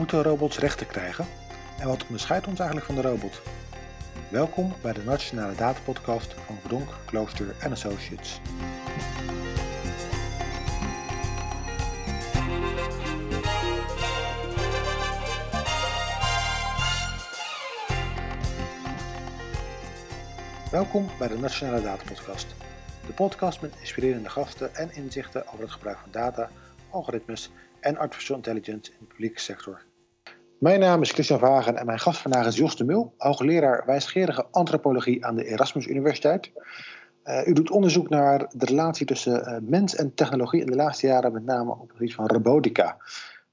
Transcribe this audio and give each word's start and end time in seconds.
Moeten 0.00 0.22
robots 0.22 0.58
rechten 0.58 0.86
krijgen? 0.86 1.26
En 1.78 1.88
wat 1.88 2.02
onderscheidt 2.02 2.46
ons 2.46 2.58
eigenlijk 2.58 2.86
van 2.86 3.02
de 3.02 3.08
robot? 3.08 3.42
Welkom 4.30 4.72
bij 4.82 4.92
de 4.92 5.04
Nationale 5.04 5.54
Datapodcast 5.54 6.32
van 6.32 6.56
Verdonk, 6.60 6.88
Klooster 7.04 7.54
en 7.58 7.72
Associates. 7.72 8.40
Welkom 20.70 21.08
bij 21.18 21.28
de 21.28 21.38
Nationale 21.38 21.82
Datapodcast. 21.82 22.54
De 23.06 23.12
podcast 23.12 23.60
met 23.60 23.74
inspirerende 23.80 24.28
gasten 24.28 24.74
en 24.74 24.94
inzichten 24.94 25.46
over 25.46 25.60
het 25.60 25.70
gebruik 25.70 25.98
van 25.98 26.10
data, 26.10 26.50
algoritmes 26.90 27.50
en 27.80 27.96
artificial 27.96 28.36
intelligence 28.36 28.90
in 28.90 28.96
de 28.98 29.06
publieke 29.06 29.40
sector. 29.40 29.88
Mijn 30.60 30.80
naam 30.80 31.02
is 31.02 31.10
Christian 31.10 31.38
Vagen 31.38 31.76
en 31.76 31.86
mijn 31.86 31.98
gast 31.98 32.20
vandaag 32.20 32.46
is 32.46 32.56
Jos 32.56 32.76
de 32.76 32.84
Mul, 32.84 33.14
hoogleraar 33.16 33.82
wijsgerige 33.86 34.46
antropologie 34.50 35.26
aan 35.26 35.36
de 35.36 35.44
Erasmus 35.44 35.86
Universiteit. 35.86 36.52
Uh, 37.24 37.46
u 37.46 37.52
doet 37.52 37.70
onderzoek 37.70 38.08
naar 38.08 38.38
de 38.38 38.66
relatie 38.66 39.06
tussen 39.06 39.48
uh, 39.48 39.70
mens 39.70 39.94
en 39.94 40.14
technologie 40.14 40.60
in 40.60 40.66
de 40.66 40.76
laatste 40.76 41.06
jaren, 41.06 41.32
met 41.32 41.44
name 41.44 41.70
op 41.70 41.80
het 41.80 41.96
gebied 41.96 42.14
van 42.14 42.26
robotica. 42.26 42.96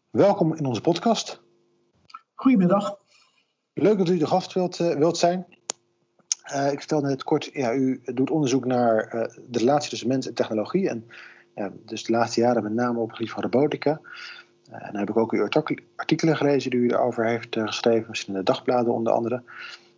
Welkom 0.10 0.56
in 0.56 0.66
onze 0.66 0.82
podcast. 0.82 1.42
Goedemiddag. 2.34 2.98
Leuk 3.74 3.98
dat 3.98 4.10
u 4.10 4.18
de 4.18 4.28
gast 4.28 4.54
wilt, 4.54 4.80
uh, 4.80 4.96
wilt 4.96 5.18
zijn. 5.18 5.46
ik 6.72 6.80
vertelde 6.80 7.08
net 7.08 7.24
kort, 7.24 7.50
ja, 7.54 7.74
u 7.74 8.02
doet 8.04 8.30
onderzoek 8.30 8.66
naar 8.66 9.10
de 9.48 9.60
relatie 9.60 9.90
tussen 9.90 10.08
mens 10.08 10.28
en 10.28 10.34
technologie. 10.34 10.90
En 10.90 11.08
ja, 11.56 11.72
dus 11.86 12.04
de 12.04 12.12
laatste 12.12 12.42
jaren 12.42 12.64
met 12.64 12.74
name 12.74 13.00
op 13.00 13.08
het 13.08 13.18
gebied 13.18 13.32
van 13.32 13.44
robotica. 13.44 14.02
Eh, 14.70 14.86
en 14.86 14.92
dan 14.92 15.00
heb 15.00 15.10
ik 15.10 15.18
ook 15.18 15.32
uw 15.32 15.48
artikelen 15.96 16.38
gelezen 16.38 16.72
die 16.72 16.80
u 16.80 16.88
erover 16.88 17.26
heeft 17.26 17.56
eh, 17.56 17.66
geschreven, 17.66 18.06
misschien 18.10 18.34
in 18.34 18.40
de 18.40 18.46
dagbladen 18.46 18.94
onder 18.94 19.14
andere. 19.14 19.44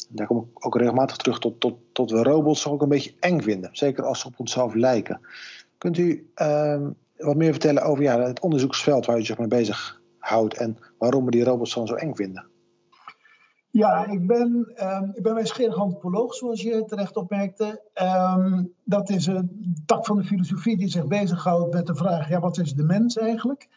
Daar 0.10 0.28
kom 0.28 0.38
ik 0.38 0.66
ook 0.66 0.78
regelmatig 0.78 1.18
terug 1.18 1.40
tot, 1.40 1.60
tot, 1.60 1.78
tot 1.92 2.12
we 2.12 2.24
robots 2.24 2.68
ook 2.68 2.82
een 2.82 2.90
beetje 2.90 3.14
eng 3.20 3.42
vinden, 3.42 3.70
zeker 3.72 4.04
als 4.04 4.20
ze 4.20 4.28
op 4.28 4.40
onszelf 4.40 4.74
lijken. 4.74 5.22
Kunt 5.78 5.98
u 5.98 6.30
uh, 6.42 6.88
wat 7.18 7.36
meer 7.36 7.52
vertellen 7.52 7.84
over 7.84 8.04
ja, 8.04 8.20
het 8.20 8.40
onderzoeksveld 8.40 9.06
waar 9.06 9.18
u 9.18 9.24
zich 9.24 9.38
mee 9.38 9.48
bezig 9.48 10.02
houdt 10.18 10.58
en 10.58 10.78
waarom 10.98 11.26
we 11.26 11.32
die 11.32 11.44
robots 11.44 11.74
dan 11.74 11.88
zo 11.88 11.94
eng 11.94 12.16
vinden? 12.16 12.46
Ja, 13.72 14.06
ik 14.06 14.28
ben, 14.28 14.74
um, 14.84 15.12
ik 15.14 15.24
ben 15.24 15.34
wijsgerig 15.34 15.76
antropoloog, 15.76 16.34
zoals 16.34 16.62
je 16.62 16.86
terecht 16.86 17.16
opmerkte. 17.16 17.82
Um, 18.38 18.74
dat 18.84 19.10
is 19.10 19.26
een 19.26 19.78
tak 19.86 20.06
van 20.06 20.18
de 20.18 20.24
filosofie 20.24 20.78
die 20.78 20.88
zich 20.88 21.08
bezighoudt 21.08 21.74
met 21.74 21.88
de 21.88 21.96
vraag: 21.96 22.30
ja, 22.30 22.40
wat 22.40 22.58
is 22.58 22.74
de 22.74 22.84
mens 22.84 23.18
eigenlijk? 23.18 23.68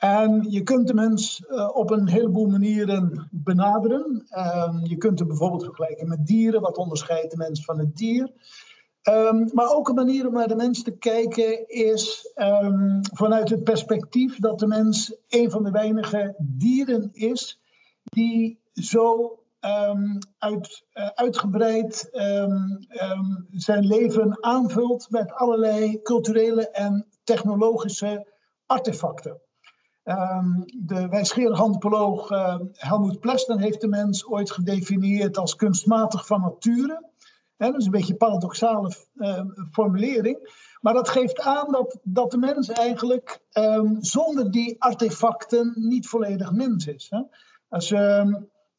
En 0.00 0.46
je 0.50 0.62
kunt 0.62 0.86
de 0.86 0.94
mens 0.94 1.44
uh, 1.48 1.76
op 1.76 1.90
een 1.90 2.08
heleboel 2.08 2.46
manieren 2.46 3.28
benaderen. 3.30 4.26
Um, 4.68 4.86
je 4.86 4.96
kunt 4.96 5.18
hem 5.18 5.28
bijvoorbeeld 5.28 5.64
vergelijken 5.64 6.08
met 6.08 6.26
dieren, 6.26 6.60
wat 6.60 6.76
onderscheidt 6.76 7.30
de 7.30 7.36
mens 7.36 7.64
van 7.64 7.78
het 7.78 7.96
dier. 7.96 8.30
Um, 9.10 9.50
maar 9.52 9.74
ook 9.74 9.88
een 9.88 9.94
manier 9.94 10.26
om 10.26 10.32
naar 10.32 10.48
de 10.48 10.56
mens 10.56 10.82
te 10.82 10.90
kijken 10.90 11.68
is 11.68 12.32
um, 12.34 13.00
vanuit 13.14 13.48
het 13.48 13.64
perspectief 13.64 14.38
dat 14.38 14.58
de 14.58 14.66
mens 14.66 15.16
een 15.28 15.50
van 15.50 15.62
de 15.62 15.70
weinige 15.70 16.34
dieren 16.38 17.08
is 17.12 17.60
die 18.02 18.58
zo 18.72 19.34
uit, 20.38 20.84
uh, 20.94 21.06
uitgebreid 21.06 22.08
zijn 23.50 23.86
leven 23.86 24.44
aanvult 24.44 25.10
met 25.10 25.32
allerlei 25.32 26.02
culturele 26.02 26.70
en 26.70 27.06
technologische 27.24 28.26
artefacten. 28.66 29.40
Um, 30.04 30.64
de 30.66 31.08
wijsgerig 31.08 31.60
antropoloog 31.60 32.30
uh, 32.30 32.56
Helmoet 32.72 33.20
Plessner 33.20 33.58
heeft 33.58 33.80
de 33.80 33.88
mens 33.88 34.26
ooit 34.26 34.50
gedefinieerd 34.50 35.38
als 35.38 35.56
kunstmatig 35.56 36.26
van 36.26 36.40
nature. 36.40 37.08
Dat 37.56 37.76
is 37.76 37.84
een 37.84 37.90
beetje 37.90 38.12
een 38.12 38.18
paradoxale 38.18 38.92
uh, 39.14 39.44
formulering. 39.70 40.68
Maar 40.80 40.94
dat 40.94 41.08
geeft 41.08 41.40
aan 41.40 41.72
dat, 41.72 41.98
dat 42.02 42.30
de 42.30 42.38
mens 42.38 42.68
eigenlijk 42.68 43.40
um, 43.52 43.96
zonder 44.00 44.50
die 44.50 44.82
artefacten 44.82 45.72
niet 45.76 46.08
volledig 46.08 46.52
mens 46.52 46.86
is. 46.86 47.06
Hè? 47.10 47.22
Als 47.68 47.94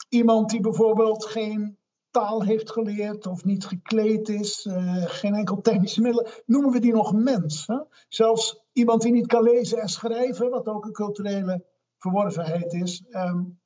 iemand 0.09 0.49
die 0.49 0.59
bijvoorbeeld 0.59 1.25
geen 1.25 1.77
taal 2.11 2.43
heeft 2.43 2.71
geleerd 2.71 3.27
of 3.27 3.45
niet 3.45 3.65
gekleed 3.65 4.29
is, 4.29 4.65
uh, 4.65 5.03
geen 5.05 5.33
enkel 5.35 5.61
technische 5.61 6.01
middelen, 6.01 6.31
noemen 6.45 6.71
we 6.71 6.79
die 6.79 6.93
nog 6.93 7.13
mens. 7.13 7.67
Hè? 7.67 7.79
Zelfs 8.07 8.61
iemand 8.73 9.01
die 9.01 9.11
niet 9.11 9.27
kan 9.27 9.43
lezen 9.43 9.81
en 9.81 9.89
schrijven, 9.89 10.49
wat 10.49 10.67
ook 10.67 10.85
een 10.85 10.91
culturele 10.91 11.65
verworvenheid 11.97 12.73
is, 12.73 13.03
um, 13.09 13.59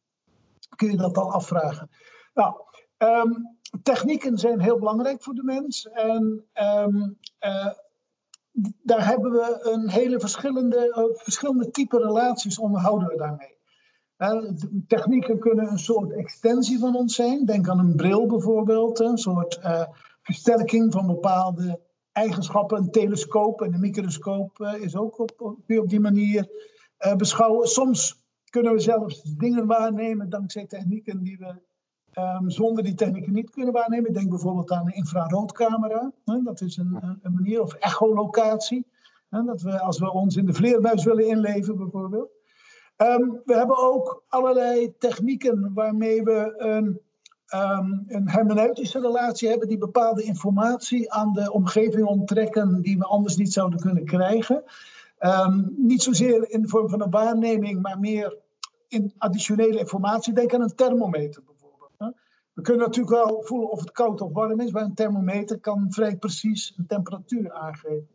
kun 0.75 0.91
je 0.91 0.97
dat 0.97 1.17
al 1.17 1.31
afvragen. 1.31 1.89
Nou, 2.33 2.55
um, 2.97 3.57
technieken 3.83 4.37
zijn 4.37 4.59
heel 4.59 4.79
belangrijk 4.79 5.23
voor 5.23 5.33
de 5.33 5.43
mens 5.43 5.89
en 5.89 6.45
um, 6.53 7.17
uh, 7.39 7.71
daar 8.83 9.05
hebben 9.05 9.31
we 9.31 9.59
een 9.61 9.89
hele 9.89 10.19
verschillende, 10.19 10.87
uh, 10.87 11.23
verschillende 11.23 11.69
type 11.71 11.97
relaties 11.97 12.59
onderhouden 12.59 13.07
we 13.07 13.17
daarmee. 13.17 13.54
Technieken 14.87 15.39
kunnen 15.39 15.71
een 15.71 15.79
soort 15.79 16.11
extensie 16.11 16.79
van 16.79 16.95
ons 16.95 17.15
zijn. 17.15 17.45
Denk 17.45 17.69
aan 17.69 17.79
een 17.79 17.95
bril 17.95 18.25
bijvoorbeeld, 18.25 18.99
een 18.99 19.17
soort 19.17 19.59
uh, 19.63 19.85
versterking 20.21 20.93
van 20.93 21.07
bepaalde 21.07 21.79
eigenschappen. 22.11 22.77
Een 22.77 22.91
telescoop 22.91 23.61
en 23.61 23.73
een 23.73 23.79
microscoop 23.79 24.59
uh, 24.59 24.73
is 24.73 24.95
ook 24.95 25.19
op, 25.19 25.33
op, 25.37 25.59
op 25.67 25.89
die 25.89 25.99
manier 25.99 26.49
uh, 27.05 27.15
beschouwen. 27.15 27.67
Soms 27.67 28.23
kunnen 28.49 28.73
we 28.73 28.79
zelfs 28.79 29.21
dingen 29.21 29.65
waarnemen 29.65 30.29
dankzij 30.29 30.65
technieken 30.65 31.23
die 31.23 31.37
we 31.37 31.55
um, 32.21 32.49
zonder 32.49 32.83
die 32.83 32.95
technieken 32.95 33.33
niet 33.33 33.49
kunnen 33.49 33.73
waarnemen. 33.73 34.13
Denk 34.13 34.29
bijvoorbeeld 34.29 34.71
aan 34.71 34.85
een 34.85 34.95
infraroodcamera. 34.95 36.11
Dat 36.43 36.61
is 36.61 36.77
een, 36.77 37.17
een 37.21 37.33
manier, 37.33 37.61
of 37.61 37.73
echolocatie. 37.73 38.85
Hè? 39.29 39.43
Dat 39.43 39.61
we, 39.61 39.79
als 39.79 39.99
we 39.99 40.11
ons 40.11 40.35
in 40.35 40.45
de 40.45 40.53
vleermuis 40.53 41.03
willen 41.03 41.27
inleven 41.27 41.77
bijvoorbeeld. 41.77 42.29
Um, 42.97 43.41
we 43.45 43.55
hebben 43.55 43.77
ook 43.77 44.23
allerlei 44.27 44.97
technieken 44.97 45.71
waarmee 45.73 46.23
we 46.23 46.53
een, 46.57 46.99
um, 47.61 48.03
een 48.07 48.29
hermeneutische 48.29 48.99
relatie 48.99 49.49
hebben 49.49 49.67
die 49.67 49.77
bepaalde 49.77 50.23
informatie 50.23 51.11
aan 51.11 51.33
de 51.33 51.51
omgeving 51.51 52.07
onttrekken 52.07 52.81
die 52.81 52.97
we 52.97 53.05
anders 53.05 53.35
niet 53.35 53.53
zouden 53.53 53.79
kunnen 53.79 54.05
krijgen. 54.05 54.63
Um, 55.19 55.73
niet 55.77 56.03
zozeer 56.03 56.49
in 56.49 56.61
de 56.61 56.67
vorm 56.67 56.89
van 56.89 57.01
een 57.01 57.09
waarneming, 57.09 57.81
maar 57.81 57.99
meer 57.99 58.37
in 58.87 59.13
additionele 59.17 59.79
informatie. 59.79 60.33
Denk 60.33 60.53
aan 60.53 60.61
een 60.61 60.75
thermometer 60.75 61.43
bijvoorbeeld. 61.43 62.15
We 62.53 62.61
kunnen 62.61 62.85
natuurlijk 62.85 63.15
wel 63.15 63.41
voelen 63.41 63.69
of 63.71 63.79
het 63.79 63.91
koud 63.91 64.21
of 64.21 64.33
warm 64.33 64.59
is, 64.59 64.71
maar 64.71 64.83
een 64.83 64.93
thermometer 64.93 65.59
kan 65.59 65.85
vrij 65.89 66.17
precies 66.17 66.73
een 66.77 66.85
temperatuur 66.87 67.51
aangeven. 67.51 68.09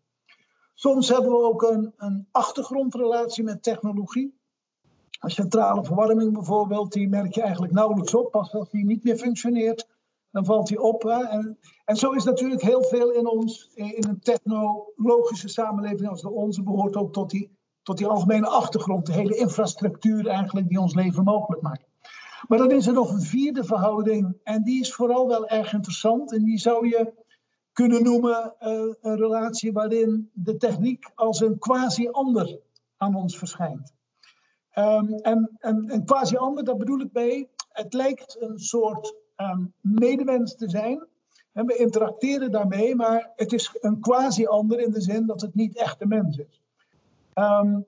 Soms 0.75 1.09
hebben 1.09 1.31
we 1.31 1.43
ook 1.43 1.63
een, 1.63 1.93
een 1.97 2.29
achtergrondrelatie 2.31 3.45
met 3.45 3.63
technologie. 3.63 4.40
Centrale 5.29 5.85
verwarming 5.85 6.33
bijvoorbeeld, 6.33 6.93
die 6.93 7.09
merk 7.09 7.35
je 7.35 7.43
eigenlijk 7.43 7.73
nauwelijks 7.73 8.15
op. 8.15 8.31
Pas 8.31 8.53
als 8.53 8.71
die 8.71 8.85
niet 8.85 9.05
meer 9.05 9.17
functioneert, 9.17 9.89
dan 10.31 10.45
valt 10.45 10.67
die 10.67 10.81
op. 10.81 11.03
Hè? 11.03 11.23
En, 11.85 11.97
zo 11.97 12.11
is 12.11 12.25
natuurlijk 12.25 12.63
heel 12.63 12.83
veel 12.83 13.11
in 13.11 13.29
ons, 13.29 13.71
in 13.75 14.05
een 14.09 14.21
technologische 14.21 15.49
samenleving 15.49 16.09
als 16.09 16.21
de 16.21 16.31
onze, 16.31 16.63
behoort 16.63 16.97
ook 16.97 17.13
tot 17.13 17.31
die, 17.31 17.59
tot 17.83 17.99
die 17.99 18.07
algemene 18.07 18.47
achtergrond, 18.47 19.07
de 19.07 19.13
hele 19.13 19.37
infrastructuur 19.37 20.27
eigenlijk 20.27 20.69
die 20.69 20.81
ons 20.81 20.95
leven 20.95 21.25
mogelijk 21.25 21.63
maakt. 21.63 21.89
Maar 22.49 22.59
dan 22.59 22.71
is 22.71 22.87
er 22.87 22.93
nog 22.93 23.13
een 23.13 23.21
vierde 23.21 23.65
verhouding 23.65 24.37
en 24.43 24.63
die 24.63 24.81
is 24.81 24.95
vooral 24.95 25.29
wel 25.29 25.49
erg 25.49 25.73
interessant 25.73 26.33
en 26.33 26.45
die 26.45 26.59
zou 26.59 26.89
je 26.89 27.13
kunnen 27.73 28.03
noemen 28.03 28.55
uh, 28.61 28.71
een 29.01 29.17
relatie 29.17 29.73
waarin 29.73 30.31
de 30.33 30.57
techniek 30.57 31.11
als 31.15 31.41
een 31.41 31.59
quasi-ander 31.59 32.61
aan 32.97 33.15
ons 33.15 33.39
verschijnt. 33.39 33.95
Um, 34.79 35.15
en, 35.15 35.51
en, 35.59 35.89
en 35.89 36.05
quasi 36.05 36.37
ander, 36.37 36.65
daar 36.65 36.77
bedoel 36.77 37.01
ik 37.01 37.13
mee, 37.13 37.49
het 37.69 37.93
lijkt 37.93 38.37
een 38.41 38.59
soort 38.59 39.15
um, 39.37 39.73
medemens 39.81 40.57
te 40.57 40.69
zijn. 40.69 41.07
We 41.53 41.77
interacteren 41.77 42.51
daarmee, 42.51 42.95
maar 42.95 43.33
het 43.37 43.53
is 43.53 43.77
een 43.81 44.01
quasi-ander 44.01 44.81
in 44.81 44.91
de 44.91 45.01
zin 45.01 45.27
dat 45.27 45.41
het 45.41 45.55
niet 45.55 45.77
echt 45.77 46.01
een 46.01 46.09
mens 46.09 46.39
is. 46.39 46.63
Um, 47.35 47.87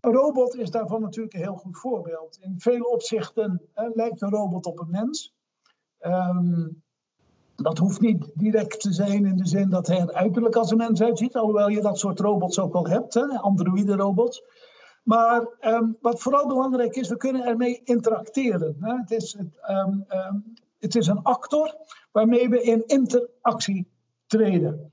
een 0.00 0.12
robot 0.12 0.56
is 0.56 0.70
daarvan 0.70 1.00
natuurlijk 1.00 1.34
een 1.34 1.40
heel 1.40 1.56
goed 1.56 1.78
voorbeeld. 1.78 2.38
In 2.40 2.54
vele 2.58 2.88
opzichten 2.88 3.62
lijkt 3.94 4.22
een 4.22 4.30
robot 4.30 4.66
op 4.66 4.80
een 4.80 4.90
mens. 4.90 5.34
Dat 7.56 7.78
hoeft 7.78 8.00
niet 8.00 8.30
direct 8.34 8.80
te 8.80 8.92
zijn 8.92 9.26
in 9.26 9.36
de 9.36 9.46
zin 9.46 9.70
dat 9.70 9.86
hij 9.86 10.00
er 10.00 10.12
uiterlijk 10.12 10.56
als 10.56 10.70
een 10.70 10.76
mens 10.76 11.02
uitziet, 11.02 11.36
alhoewel 11.36 11.68
je 11.68 11.80
dat 11.80 11.98
soort 11.98 12.20
robots 12.20 12.58
ook 12.58 12.74
al 12.74 12.86
hebt, 12.86 13.16
androïde-robots. 13.16 14.42
Maar 15.04 15.46
um, 15.60 15.96
wat 16.00 16.22
vooral 16.22 16.46
belangrijk 16.46 16.96
is, 16.96 17.08
we 17.08 17.16
kunnen 17.16 17.44
ermee 17.44 17.80
interacteren. 17.84 18.76
Hè? 18.80 18.96
Het, 18.96 19.10
is, 19.10 19.32
het, 19.32 19.60
um, 19.70 20.04
um, 20.08 20.54
het 20.78 20.94
is 20.94 21.06
een 21.06 21.22
actor 21.22 21.74
waarmee 22.12 22.48
we 22.48 22.62
in 22.62 22.86
interactie 22.86 23.88
treden. 24.26 24.92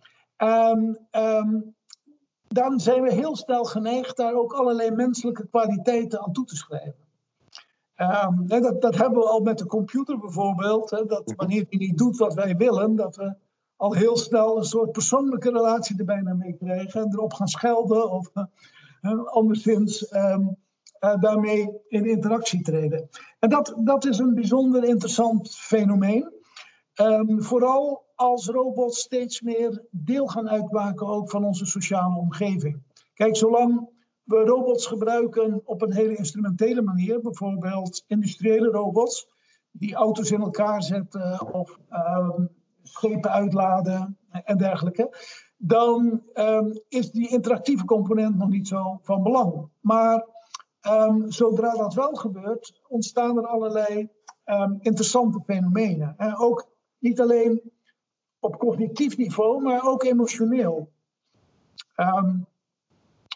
dan 2.47 2.79
zijn 2.79 3.01
we 3.01 3.13
heel 3.13 3.35
snel 3.35 3.63
geneigd 3.63 4.17
daar 4.17 4.33
ook 4.33 4.53
allerlei 4.53 4.91
menselijke 4.91 5.47
kwaliteiten 5.47 6.21
aan 6.21 6.33
toe 6.33 6.45
te 6.45 6.55
schrijven. 6.55 7.09
Um, 8.01 8.47
dat, 8.47 8.81
dat, 8.81 8.95
hebben 8.95 9.19
we 9.19 9.27
al 9.27 9.39
met 9.39 9.57
de 9.57 9.65
computer 9.65 10.19
bijvoorbeeld. 10.19 10.89
Hè, 10.89 11.05
dat 11.05 11.25
mhm. 11.25 11.35
wanneer 11.35 11.65
hij 11.69 11.79
niet 11.79 11.97
doet 11.97 12.17
wat 12.17 12.33
wij 12.33 12.55
willen, 12.55 12.95
dat 12.95 13.15
we 13.15 13.35
al 13.75 13.93
heel 13.93 14.17
snel 14.17 14.57
een 14.57 14.63
soort 14.63 14.91
persoonlijke 14.91 15.51
relatie 15.51 15.97
er 15.99 16.05
bijna 16.05 16.33
mee 16.33 16.53
krijgen. 16.53 17.01
En 17.01 17.11
erop 17.11 17.33
gaan 17.33 17.47
schelden 17.47 18.11
of 18.11 18.31
anderszins 19.25 20.13
um, 20.13 20.57
daarmee 21.19 21.81
in 21.87 22.05
interactie 22.05 22.61
treden. 22.61 23.09
En 23.39 23.49
dat, 23.49 23.75
dat 23.77 24.05
is 24.05 24.17
een 24.17 24.33
bijzonder 24.33 24.83
interessant 24.83 25.55
fenomeen. 25.55 26.33
Um, 26.95 27.43
vooral 27.43 28.03
als 28.15 28.47
robots 28.47 28.99
steeds 28.99 29.41
meer 29.41 29.85
deel 29.89 30.27
gaan 30.27 30.49
uitmaken 30.49 31.07
ook 31.07 31.29
van 31.29 31.45
onze 31.45 31.65
sociale 31.65 32.17
omgeving. 32.17 32.81
Kijk, 33.13 33.35
zolang 33.35 33.89
we 34.23 34.35
robots 34.35 34.85
gebruiken 34.85 35.61
op 35.65 35.81
een 35.81 35.93
hele 35.93 36.15
instrumentele 36.15 36.81
manier, 36.81 37.21
bijvoorbeeld 37.21 38.03
industriële 38.07 38.67
robots 38.67 39.27
die 39.71 39.95
auto's 39.95 40.31
in 40.31 40.41
elkaar 40.41 40.83
zetten 40.83 41.53
of 41.53 41.77
um, 41.89 42.49
schepen 42.83 43.31
uitladen 43.31 44.17
en 44.29 44.57
dergelijke, 44.57 45.17
dan 45.63 46.23
um, 46.33 46.81
is 46.87 47.11
die 47.11 47.29
interactieve 47.29 47.85
component 47.85 48.37
nog 48.37 48.49
niet 48.49 48.67
zo 48.67 48.99
van 49.01 49.23
belang. 49.23 49.69
Maar 49.79 50.27
um, 50.87 51.31
zodra 51.31 51.71
dat 51.71 51.93
wel 51.93 52.13
gebeurt, 52.13 52.81
ontstaan 52.87 53.37
er 53.37 53.47
allerlei 53.47 54.09
interessante 54.79 55.39
fenomenen. 55.45 56.13
En 56.17 56.37
ook 56.37 56.67
niet 56.99 57.21
alleen 57.21 57.61
op 58.39 58.57
cognitief 58.57 59.17
niveau, 59.17 59.61
maar 59.61 59.87
ook 59.87 60.03
emotioneel. 60.03 60.91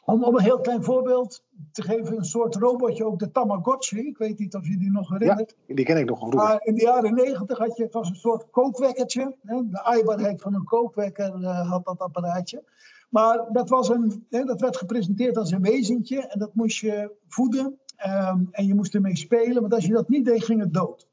Om, 0.06 0.24
om 0.24 0.36
een 0.36 0.44
heel 0.44 0.60
klein 0.60 0.84
voorbeeld 0.84 1.44
te 1.72 1.82
geven, 1.82 2.18
een 2.18 2.26
soort 2.26 2.56
robotje, 2.56 3.06
ook 3.06 3.20
de 3.20 3.32
Tamagotchi. 3.32 4.08
Ik 4.08 4.18
weet 4.18 4.40
niet 4.40 4.56
of 4.56 4.68
je 4.68 4.78
die 4.78 4.92
nog 4.92 5.10
herinnert. 5.10 5.56
Ja, 5.66 5.76
die 5.76 5.86
ken 5.86 5.98
ik 5.98 6.06
nog 6.06 6.18
vroeger. 6.18 6.40
Maar 6.40 6.64
in 6.64 6.76
de 6.76 6.82
jaren 6.82 7.14
negentig 7.14 7.58
had 7.58 7.78
je, 7.78 7.84
het 7.84 7.94
was 7.94 8.10
een 8.10 8.16
soort 8.16 8.50
kookwekkertje. 8.50 9.36
Hè? 9.42 9.70
De 9.70 9.84
aaibaarheid 9.84 10.42
van 10.42 10.54
een 10.54 10.64
kookwekker 10.64 11.36
uh, 11.42 11.70
had 11.72 11.86
dat 11.86 12.00
apparaatje. 12.00 12.64
Maar 13.10 13.46
dat, 13.52 13.70
was 13.70 13.90
een, 13.90 14.26
hè, 14.30 14.44
dat 14.44 14.62
werd 14.62 14.78
gepresenteerd 14.78 15.38
als 15.38 15.52
een 15.52 15.62
wezentje 15.62 16.28
en 16.28 16.40
dat 16.40 16.56
moest 16.56 16.80
je 16.80 17.12
voeden. 17.28 17.80
Um, 18.06 18.48
en 18.52 18.66
je 18.66 18.76
moest 18.76 18.96
ermee 18.96 19.16
spelen, 19.16 19.62
want 19.62 19.74
als 19.74 19.86
je 19.86 19.94
dat 19.94 20.10
niet 20.10 20.26
deed, 20.26 20.44
ging 20.44 20.60
het 20.60 20.74
dood. 20.74 21.08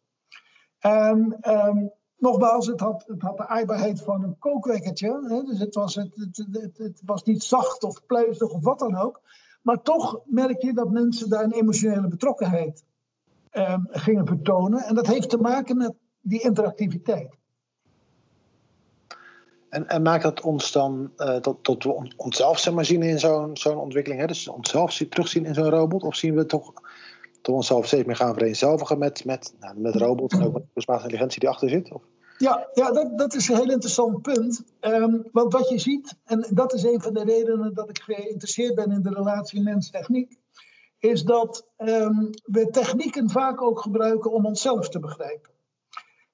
En 0.78 1.38
um, 1.50 1.92
nogmaals, 2.22 2.66
het 2.66 2.80
had, 2.80 3.04
het 3.06 3.22
had 3.22 3.36
de 3.36 3.46
aaibaarheid 3.46 4.02
van 4.02 4.22
een 4.22 4.38
kookwekkertje. 4.38 5.26
Hè? 5.28 5.42
Dus 5.42 5.58
het 5.58 5.74
was, 5.74 5.94
het, 5.94 6.28
het, 6.50 6.78
het, 6.78 7.02
was 7.04 7.22
niet 7.22 7.42
zacht 7.42 7.84
of 7.84 8.06
pluizig 8.06 8.50
of 8.50 8.62
wat 8.62 8.78
dan 8.78 8.96
ook. 8.96 9.20
Maar 9.62 9.82
toch 9.82 10.20
merk 10.24 10.62
je 10.62 10.72
dat 10.72 10.90
mensen 10.90 11.28
daar 11.28 11.44
een 11.44 11.52
emotionele 11.52 12.08
betrokkenheid 12.08 12.84
eh, 13.50 13.78
gingen 13.88 14.26
vertonen. 14.26 14.82
En 14.82 14.94
dat 14.94 15.06
heeft 15.06 15.30
te 15.30 15.38
maken 15.38 15.76
met 15.76 15.92
die 16.20 16.42
interactiviteit. 16.42 17.36
En, 19.68 19.88
en 19.88 20.02
maakt 20.02 20.22
dat 20.22 20.40
ons 20.40 20.72
dan 20.72 21.12
tot, 21.40 21.64
tot 21.64 21.84
we 21.84 22.12
onszelf 22.16 22.58
zeg 22.58 22.74
maar, 22.74 22.84
zien 22.84 23.02
in 23.02 23.18
zo'n 23.18 23.56
zo'n 23.56 23.78
ontwikkeling? 23.78 24.20
Hè? 24.20 24.26
Dus 24.26 24.48
onszelf 24.48 24.96
terugzien 24.96 25.44
in 25.44 25.54
zo'n 25.54 25.70
robot? 25.70 26.02
Of 26.02 26.16
zien 26.16 26.34
we 26.34 26.46
toch 26.46 26.72
toch 27.42 27.54
onszelf 27.54 27.86
steeds 27.86 28.06
meer 28.06 28.16
gaan 28.16 28.34
vereenzelvigen 28.34 28.98
met, 28.98 29.24
met, 29.24 29.54
nou, 29.60 29.78
met 29.78 29.94
robots 29.94 30.34
en 30.34 30.44
ook 30.44 30.52
met 30.52 30.64
kunstmatige 30.72 31.06
intelligentie 31.06 31.40
die 31.40 31.48
achter 31.48 31.68
zit? 31.68 31.92
Of? 31.92 32.02
Ja, 32.42 32.68
ja 32.72 32.92
dat, 32.92 33.18
dat 33.18 33.34
is 33.34 33.48
een 33.48 33.56
heel 33.56 33.70
interessant 33.70 34.22
punt. 34.22 34.64
Um, 34.80 35.28
want 35.32 35.52
wat 35.52 35.68
je 35.68 35.78
ziet, 35.78 36.16
en 36.24 36.46
dat 36.50 36.72
is 36.72 36.82
een 36.82 37.00
van 37.00 37.14
de 37.14 37.24
redenen 37.24 37.74
dat 37.74 37.88
ik 37.88 37.98
geïnteresseerd 37.98 38.74
ben 38.74 38.90
in 38.90 39.02
de 39.02 39.14
relatie 39.14 39.62
mens-techniek, 39.62 40.38
is 40.98 41.24
dat 41.24 41.66
um, 41.76 42.30
we 42.44 42.70
technieken 42.70 43.30
vaak 43.30 43.62
ook 43.62 43.80
gebruiken 43.80 44.32
om 44.32 44.46
onszelf 44.46 44.88
te 44.88 44.98
begrijpen. 44.98 45.50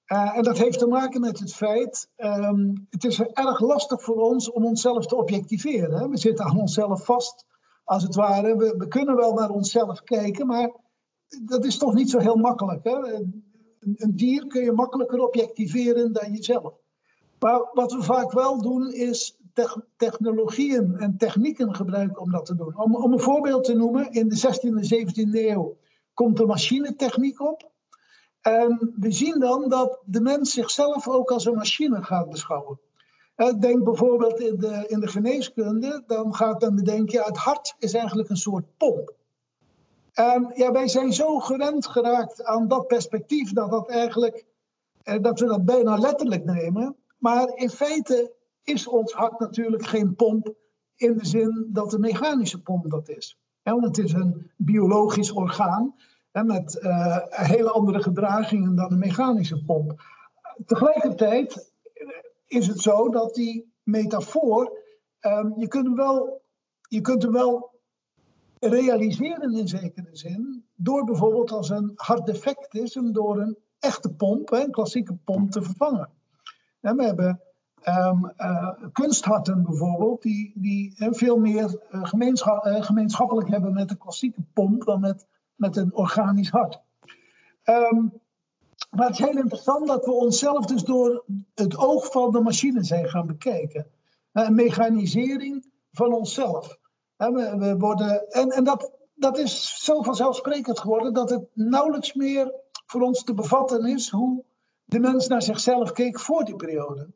Uh, 0.07 0.37
en 0.37 0.43
dat 0.43 0.59
heeft 0.59 0.79
te 0.79 0.87
maken 0.87 1.21
met 1.21 1.39
het 1.39 1.55
feit, 1.55 2.09
um, 2.17 2.87
het 2.91 3.05
is 3.05 3.21
erg 3.21 3.61
lastig 3.61 4.03
voor 4.03 4.21
ons 4.21 4.51
om 4.51 4.65
onszelf 4.65 5.07
te 5.07 5.17
objectiveren. 5.17 5.99
Hè? 5.99 6.09
We 6.09 6.17
zitten 6.17 6.45
aan 6.45 6.61
onszelf 6.61 7.05
vast, 7.05 7.47
als 7.85 8.03
het 8.03 8.15
ware. 8.15 8.57
We, 8.57 8.75
we 8.79 8.89
kunnen 8.89 9.17
wel 9.17 9.35
naar 9.35 9.51
onszelf 9.51 10.03
kijken, 10.03 10.47
maar 10.47 10.71
dat 11.43 11.65
is 11.65 11.79
toch 11.79 11.95
niet 11.95 12.11
zo 12.11 12.19
heel 12.19 12.37
makkelijk. 12.37 12.85
Hè? 12.85 12.97
Een, 13.81 14.17
dier 14.17 14.47
kun 14.47 14.63
je 14.63 14.73
makkelijker 14.73 15.21
objectiveren 15.21 16.13
dan 16.13 16.33
jezelf. 16.33 16.75
Maar 17.39 17.69
wat 17.73 17.93
we 17.93 18.03
vaak 18.03 18.33
wel 18.33 18.63
doen, 18.63 18.93
is 18.93 19.37
technologieën 19.97 20.97
en 20.97 21.17
technieken 21.17 21.75
gebruiken 21.75 22.21
om 22.21 22.31
dat 22.31 22.47
te 22.47 22.55
doen. 22.55 22.79
Om, 22.79 22.97
om 22.97 23.13
een 23.13 23.21
voorbeeld 23.21 23.65
te 23.65 23.75
noemen, 23.75 24.11
in 24.11 24.29
de 24.29 24.37
16e 24.37 24.61
en 24.61 25.07
17e 25.07 25.49
eeuw 25.49 25.77
komt 26.15 26.37
de 26.37 26.47
machinetechniek 26.47 27.41
op. 27.41 27.71
En 28.41 28.95
we 28.97 29.11
zien 29.11 29.41
dan 29.41 29.69
dat 29.69 30.03
de 30.05 30.21
mens 30.21 30.53
zichzelf 30.53 31.09
ook 31.09 31.31
als 31.31 31.45
een 31.45 31.55
machine 31.55 32.03
gaat 32.03 32.31
beschouwen. 32.31 32.81
Denk 33.59 33.85
bijvoorbeeld 33.85 34.41
in 34.41 34.59
de, 34.59 34.85
in 34.87 35.01
de 35.01 35.07
geneeskunde, 35.07 36.03
dan 36.07 36.35
gaat 36.35 36.61
men 36.61 36.75
bedenken, 36.75 37.19
ja, 37.19 37.25
het 37.25 37.37
hart 37.37 37.75
is 37.79 37.95
eigenlijk 37.95 38.29
een 38.29 38.37
soort 38.37 38.77
pomp. 38.77 39.15
En 40.19 40.51
ja, 40.55 40.73
wij 40.73 40.89
zijn 40.89 41.13
zo 41.13 41.39
gewend 41.39 41.87
geraakt 41.87 42.45
aan 42.45 42.69
dat 42.69 42.87
perspectief 42.87 43.53
dat, 43.53 43.71
dat, 43.71 43.89
eigenlijk, 43.89 44.45
eh, 45.03 45.23
dat 45.23 45.41
we 45.41 45.47
dat 45.47 45.65
bijna 45.65 45.97
letterlijk 45.97 46.45
nemen. 46.45 46.97
Maar 47.19 47.53
in 47.55 47.71
feite 47.71 48.35
is 48.63 48.87
ons 48.87 49.13
hart 49.13 49.39
natuurlijk 49.39 49.87
geen 49.87 50.15
pomp 50.15 50.55
in 50.97 51.17
de 51.17 51.27
zin 51.27 51.69
dat 51.73 51.93
een 51.93 52.01
mechanische 52.01 52.63
pomp 52.63 52.91
dat 52.91 53.09
is. 53.09 53.39
want 53.63 53.85
het 53.85 53.99
is 53.99 54.13
een 54.13 54.51
biologisch 54.57 55.33
orgaan 55.33 55.95
met 56.33 56.79
uh, 56.83 57.17
hele 57.29 57.71
andere 57.71 58.03
gedragingen 58.03 58.75
dan 58.75 58.93
een 58.93 58.99
mechanische 58.99 59.65
pomp. 59.65 60.03
Tegelijkertijd 60.67 61.73
is 62.47 62.67
het 62.67 62.81
zo 62.81 63.09
dat 63.09 63.35
die 63.35 63.73
metafoor, 63.83 64.79
um, 65.21 65.55
je, 65.57 65.69
kunt 65.69 65.87
hem 65.87 65.97
wel, 65.97 66.43
je 66.89 67.01
kunt 67.01 67.23
hem 67.23 67.33
wel 67.33 67.78
realiseren 68.59 69.55
in 69.55 69.69
zekere 69.69 70.09
zin. 70.17 70.65
Door 70.75 71.05
bijvoorbeeld 71.05 71.51
als 71.51 71.71
een 71.71 71.93
hard 71.95 72.27
defect 72.27 72.75
is, 72.75 72.95
hem 72.95 73.13
door 73.13 73.41
een 73.41 73.57
echte 73.79 74.13
pomp, 74.13 74.51
een 74.53 74.71
klassieke 74.71 75.15
pomp, 75.25 75.51
te 75.51 75.63
vervangen. 75.63 76.09
En 76.81 76.97
we 76.97 77.05
hebben 77.05 77.41
um, 77.85 78.33
uh, 78.39 78.71
kunstharten 78.93 79.63
bijvoorbeeld, 79.63 80.23
die, 80.23 80.53
die 80.55 80.95
veel 80.99 81.39
meer 81.39 81.81
gemeenschap, 81.89 82.67
uh, 82.67 82.83
gemeenschappelijk 82.83 83.49
hebben 83.49 83.73
met 83.73 83.91
een 83.91 83.99
klassieke 83.99 84.43
pomp 84.53 84.85
dan 84.85 85.01
met, 85.01 85.27
met 85.55 85.77
een 85.77 85.95
organisch 85.95 86.51
hart. 86.51 86.81
Um, 87.65 88.13
maar 88.91 89.07
het 89.07 89.19
is 89.19 89.25
heel 89.25 89.39
interessant 89.39 89.87
dat 89.87 90.05
we 90.05 90.13
onszelf 90.13 90.67
dus 90.67 90.83
door 90.83 91.25
het 91.55 91.77
oog 91.77 92.13
van 92.13 92.33
de 92.33 92.41
machine 92.41 92.85
zijn 92.85 93.09
gaan 93.09 93.27
bekijken. 93.27 93.87
Een 94.33 94.55
mechanisering 94.55 95.71
van 95.93 96.13
onszelf. 96.13 96.79
We, 97.19 97.75
worden, 97.79 98.31
en 98.31 98.51
en 98.51 98.65
dat, 98.65 98.93
dat 99.15 99.39
is 99.39 99.85
zo 99.85 100.03
vanzelfsprekend 100.03 100.79
geworden 100.79 101.13
dat 101.13 101.31
het 101.31 101.47
nauwelijks 101.55 102.15
meer 102.15 102.55
voor 102.87 103.01
ons 103.01 103.25
te 103.25 103.35
bevatten 103.35 103.85
is 103.85 104.11
hoe 104.11 104.45
de 104.85 104.99
mens 104.99 105.27
naar 105.27 105.43
zichzelf 105.43 105.93
keek 105.93 106.21
voor 106.21 106.45
die 106.45 106.57
periode. 106.57 107.09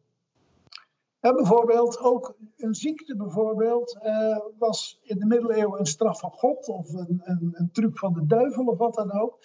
Bijvoorbeeld 1.20 1.98
ook 1.98 2.36
een 2.56 2.74
ziekte 2.74 3.16
bijvoorbeeld, 3.16 3.98
uh, 4.04 4.38
was 4.58 5.00
in 5.02 5.18
de 5.18 5.26
middeleeuwen 5.26 5.78
een 5.78 5.86
straf 5.86 6.20
van 6.20 6.30
God 6.30 6.68
of 6.68 6.92
een, 6.92 7.20
een, 7.24 7.50
een 7.52 7.70
truc 7.72 7.98
van 7.98 8.12
de 8.12 8.26
duivel 8.26 8.64
of 8.64 8.78
wat 8.78 8.94
dan 8.94 9.12
ook. 9.12 9.38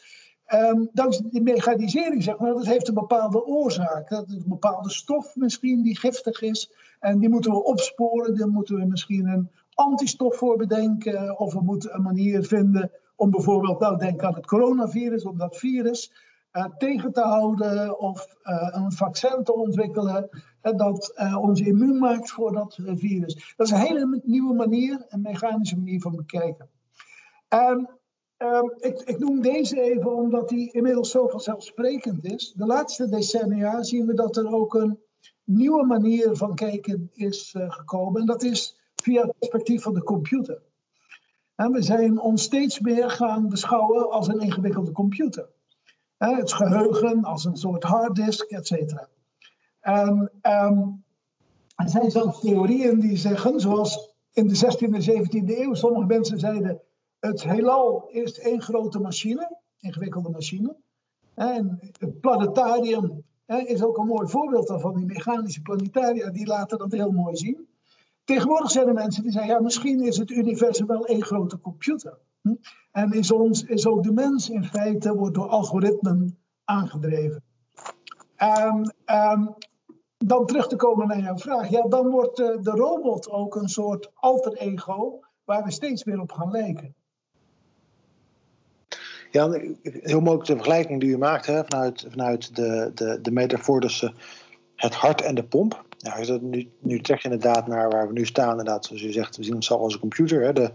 Um, 0.54 0.90
dankzij 0.94 1.26
die 1.30 1.42
mechanisering, 1.42 2.24
zeg 2.24 2.38
maar, 2.38 2.54
dat 2.54 2.66
heeft 2.66 2.88
een 2.88 2.94
bepaalde 2.94 3.46
oorzaak. 3.46 4.10
Dat 4.10 4.28
is 4.28 4.36
een 4.36 4.44
bepaalde 4.48 4.90
stof 4.90 5.36
misschien 5.36 5.82
die 5.82 5.98
giftig 5.98 6.42
is. 6.42 6.72
En 7.00 7.20
die 7.20 7.30
moeten 7.30 7.52
we 7.52 7.64
opsporen. 7.64 8.38
Dan 8.38 8.50
moeten 8.50 8.76
we 8.76 8.86
misschien 8.86 9.28
een 9.28 9.52
antistof 9.77 10.38
voor 10.38 10.57
bedenken. 10.57 11.39
Of 11.39 11.53
we 11.53 11.62
moeten 11.62 11.96
een 11.96 12.01
manier 12.01 12.43
vinden 12.43 12.91
om 13.15 13.31
bijvoorbeeld, 13.31 13.79
nou 13.79 13.98
denk 13.98 14.24
aan 14.24 14.34
het 14.34 14.46
coronavirus, 14.46 15.25
om 15.25 15.38
dat 15.38 15.57
virus 15.57 16.12
uh, 16.53 16.65
tegen 16.77 17.12
te 17.12 17.22
houden. 17.22 18.00
Of 18.00 18.36
uh, 18.43 18.69
een 18.72 18.91
vaccin 18.91 19.43
te 19.43 19.53
ontwikkelen 19.53 20.29
dat 20.62 21.13
ons 21.41 21.62
immuun 21.62 21.98
maakt 21.98 22.31
voor 22.31 22.51
dat 22.51 22.79
virus. 22.84 23.53
Dat 23.57 23.67
is 23.67 23.74
een 23.74 23.79
hele 23.79 24.22
nieuwe 24.24 24.53
manier, 24.53 25.05
een 25.07 25.22
mechanische 25.22 25.77
manier 25.77 26.01
van 26.01 26.15
bekijken. 26.15 26.69
En 27.48 27.89
um, 28.38 28.74
ik, 28.77 29.00
ik, 29.00 29.19
noem 29.19 29.41
deze 29.41 29.81
even 29.81 30.15
omdat 30.15 30.50
die 30.50 30.72
inmiddels 30.72 31.12
zo 31.12 31.27
vanzelfsprekend 31.27 32.25
is. 32.25 32.53
De 32.55 32.65
laatste 32.65 33.10
decennia 33.10 33.84
zien 33.84 34.05
we 34.05 34.13
dat 34.13 34.38
er 34.38 34.53
ook 34.53 34.74
een 34.74 35.00
nieuwe 35.43 35.86
manier 35.86 36.36
van 36.36 36.55
kijken 36.55 37.10
is 37.13 37.55
gekomen. 37.57 38.22
En 38.22 38.27
dat 38.27 38.43
is 38.43 38.76
via 39.04 39.22
het 39.22 39.38
perspectief 39.39 39.82
van 39.82 39.94
de 39.94 40.04
computer. 40.04 40.62
En 41.56 41.72
we 41.72 41.82
zijn 41.82 42.20
ons 42.20 42.44
steeds 42.44 42.80
meer 42.80 43.10
gaan 43.10 43.50
beschouwen 43.50 44.12
als 44.12 44.27
een 44.27 44.39
ingewikkelde 44.39 44.92
computer. 44.92 45.50
Het 46.18 46.54
geheugen 46.54 47.24
als 47.24 47.46
een 47.46 47.58
soort 47.58 47.84
harddisk, 47.84 48.51
et. 48.51 49.08
En 49.80 50.32
um, 50.42 51.04
er 51.75 51.89
zijn 51.89 52.12
zelfs 52.12 52.39
theorieën 52.39 53.00
die 53.00 53.18
zeggen, 53.18 53.60
zoals 53.60 54.16
in 54.34 54.48
de 54.48 54.56
16e 54.56 54.94
en 54.94 55.25
17e 55.25 55.58
eeuw, 55.60 55.74
sommige 55.74 56.06
mensen 56.06 56.39
zeiden: 56.39 56.82
het 57.20 57.44
heelal 57.44 58.08
is 58.10 58.39
één 58.39 58.62
grote 58.62 59.00
machine. 59.00 59.58
ingewikkelde 59.80 60.30
machine. 60.30 60.75
En 61.34 61.80
het 62.00 62.20
planetarium 62.20 63.24
is 63.46 63.84
ook 63.84 63.98
een 63.98 64.08
mooi 64.08 64.27
voorbeeld 64.27 64.68
daarvan. 64.68 64.96
Die 64.96 65.06
mechanische 65.06 65.62
planetaria 65.62 66.30
die 66.30 66.48
laten 66.48 66.77
dat 66.77 66.92
heel 66.92 67.12
mooi 67.12 67.36
zien. 67.36 67.68
Tegenwoordig 68.27 68.72
zijn 68.72 68.88
er 68.88 68.93
mensen 68.93 69.24
die 69.24 69.31
zeggen, 69.31 69.53
ja, 69.53 69.60
misschien 69.60 70.01
is 70.01 70.17
het 70.17 70.29
universum 70.29 70.88
wel 70.88 71.05
één 71.05 71.24
grote 71.24 71.60
computer. 71.60 72.17
Hm? 72.41 72.53
En 72.91 73.12
is, 73.12 73.31
ons, 73.31 73.63
is 73.63 73.88
ook 73.88 74.03
de 74.03 74.12
mens 74.12 74.50
in 74.50 74.63
feite 74.63 75.15
wordt 75.15 75.36
door 75.36 75.48
algoritmen 75.48 76.38
aangedreven. 76.63 77.43
En 78.36 78.96
um, 79.05 79.53
dan 80.17 80.46
terug 80.46 80.67
te 80.67 80.75
komen 80.75 81.07
naar 81.07 81.19
jouw 81.19 81.38
vraag. 81.38 81.69
Ja, 81.69 81.81
dan 81.81 82.10
wordt 82.10 82.39
uh, 82.39 82.62
de 82.62 82.72
robot 82.72 83.29
ook 83.29 83.55
een 83.55 83.69
soort 83.69 84.12
alter 84.13 84.53
ego 84.53 85.19
waar 85.46 85.63
we 85.63 85.72
steeds 85.72 86.03
meer 86.03 86.19
op 86.19 86.31
gaan 86.31 86.51
lijken. 86.51 86.96
Ja, 89.31 89.50
heel 89.81 90.22
mooi 90.22 90.38
de 90.38 90.46
vergelijking 90.46 91.00
die 91.00 91.10
u 91.10 91.17
maakt 91.17 91.46
hè, 91.46 91.63
vanuit, 91.63 92.05
vanuit 92.10 92.55
de, 92.55 92.91
de, 92.93 93.22
de 93.22 93.31
metafoor 93.31 93.81
tussen 93.81 94.13
het 94.75 94.96
hart 94.96 95.22
en 95.22 95.36
de 95.36 95.43
pomp. 95.43 95.86
Ja, 96.08 96.38
nu, 96.42 96.70
nu 96.80 97.00
trek 97.00 97.20
je 97.20 97.30
inderdaad 97.30 97.68
naar 97.68 97.90
waar 97.90 98.08
we 98.08 98.14
nu 98.14 98.26
staan, 98.26 98.50
inderdaad, 98.50 98.86
zoals 98.86 99.02
u 99.02 99.12
zegt, 99.12 99.38
we 99.38 99.44
zien 99.44 99.56
onszelf 99.56 99.82
als 99.82 99.94
een 99.94 100.00
computer. 100.00 100.44
Hè, 100.44 100.54
de, 100.54 100.72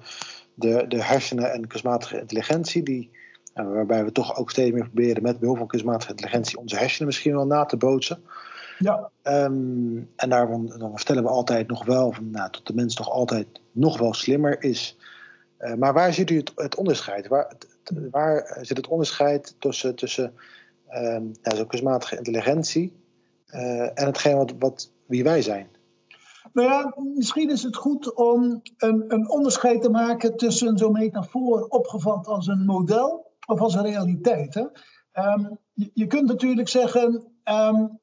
de, 0.54 0.84
de 0.88 1.02
hersenen 1.02 1.52
en 1.52 1.66
kunstmatige 1.66 2.20
intelligentie, 2.20 2.82
die, 2.82 3.10
waarbij 3.54 4.04
we 4.04 4.12
toch 4.12 4.36
ook 4.36 4.50
steeds 4.50 4.72
meer 4.72 4.84
proberen 4.84 5.22
met 5.22 5.38
behulp 5.38 5.58
van 5.58 5.66
kunstmatige 5.66 6.10
intelligentie 6.10 6.58
onze 6.58 6.76
hersenen 6.76 7.06
misschien 7.06 7.34
wel 7.34 7.46
na 7.46 7.64
te 7.64 7.76
bootsen. 7.76 8.22
Ja. 8.78 9.10
Um, 9.22 10.10
en 10.16 10.28
daarvan 10.28 10.74
dan 10.78 10.96
vertellen 10.96 11.22
we 11.22 11.28
altijd 11.28 11.68
nog 11.68 11.84
wel 11.84 12.12
van, 12.12 12.30
nou, 12.30 12.50
dat 12.50 12.66
de 12.66 12.74
mens 12.74 12.94
toch 12.94 13.10
altijd 13.10 13.46
nog 13.72 13.98
wel 13.98 14.14
slimmer 14.14 14.62
is. 14.62 14.96
Uh, 15.60 15.74
maar 15.74 15.92
waar 15.92 16.12
ziet 16.12 16.30
u 16.30 16.36
het, 16.36 16.52
het 16.54 16.74
onderscheid? 16.74 17.28
Waar, 17.28 17.52
waar, 18.10 18.58
zit 18.60 18.76
het 18.76 18.88
onderscheid 18.88 19.54
tussen, 19.58 19.94
tussen 19.94 20.34
um, 20.94 21.32
ja, 21.42 21.56
zo'n 21.56 21.66
kunstmatige 21.66 22.16
intelligentie 22.16 22.92
uh, 23.54 23.82
en 23.82 24.06
hetgeen 24.06 24.36
wat, 24.36 24.52
wat, 24.58 24.90
wie 25.12 25.24
wij 25.24 25.42
zijn? 25.42 25.68
Nou 26.52 26.68
ja, 26.68 26.94
misschien 27.14 27.50
is 27.50 27.62
het 27.62 27.76
goed 27.76 28.14
om 28.14 28.62
een, 28.76 29.04
een 29.08 29.30
onderscheid 29.30 29.82
te 29.82 29.90
maken 29.90 30.36
tussen 30.36 30.78
zo'n 30.78 30.92
metafoor 30.92 31.66
opgevat 31.68 32.26
als 32.26 32.46
een 32.46 32.64
model 32.64 33.32
of 33.46 33.60
als 33.60 33.74
een 33.74 33.82
realiteit. 33.82 34.54
Hè? 34.54 34.64
Um, 35.32 35.58
je, 35.72 35.90
je, 35.94 36.06
kunt 36.06 36.28
natuurlijk 36.28 36.68
zeggen, 36.68 37.32
um, 37.44 38.00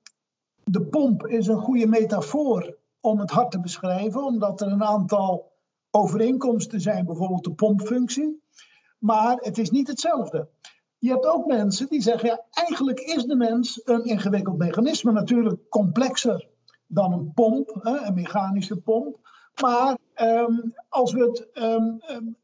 de 0.63 0.81
pomp 0.81 1.27
is 1.27 1.47
een 1.47 1.59
goede 1.59 1.87
metafoor 1.87 2.77
om 2.99 3.19
het 3.19 3.31
hart 3.31 3.51
te 3.51 3.59
beschrijven, 3.59 4.23
omdat 4.23 4.61
er 4.61 4.71
een 4.71 4.83
aantal 4.83 5.51
overeenkomsten 5.91 6.81
zijn, 6.81 7.05
bijvoorbeeld 7.05 7.43
de 7.43 7.53
pompfunctie. 7.53 8.41
Maar 8.99 9.37
het 9.37 9.57
is 9.57 9.69
niet 9.69 9.87
hetzelfde. 9.87 10.49
Je 10.97 11.09
hebt 11.09 11.25
ook 11.25 11.45
mensen 11.45 11.87
die 11.87 12.01
zeggen, 12.01 12.29
ja, 12.29 12.45
eigenlijk 12.49 12.99
is 12.99 13.23
de 13.23 13.35
mens 13.35 13.81
een 13.83 14.03
ingewikkeld 14.03 14.57
mechanisme, 14.57 15.11
natuurlijk 15.11 15.69
complexer 15.69 16.47
dan 16.89 17.13
een 17.13 17.31
pomp, 17.34 17.79
een 17.81 18.13
mechanische 18.13 18.77
pomp. 18.77 19.17
Maar 19.62 19.98
um, 20.15 20.74
als, 20.89 21.13
we 21.13 21.24
het, 21.24 21.63
um, 21.63 22.01
um, 22.10 22.36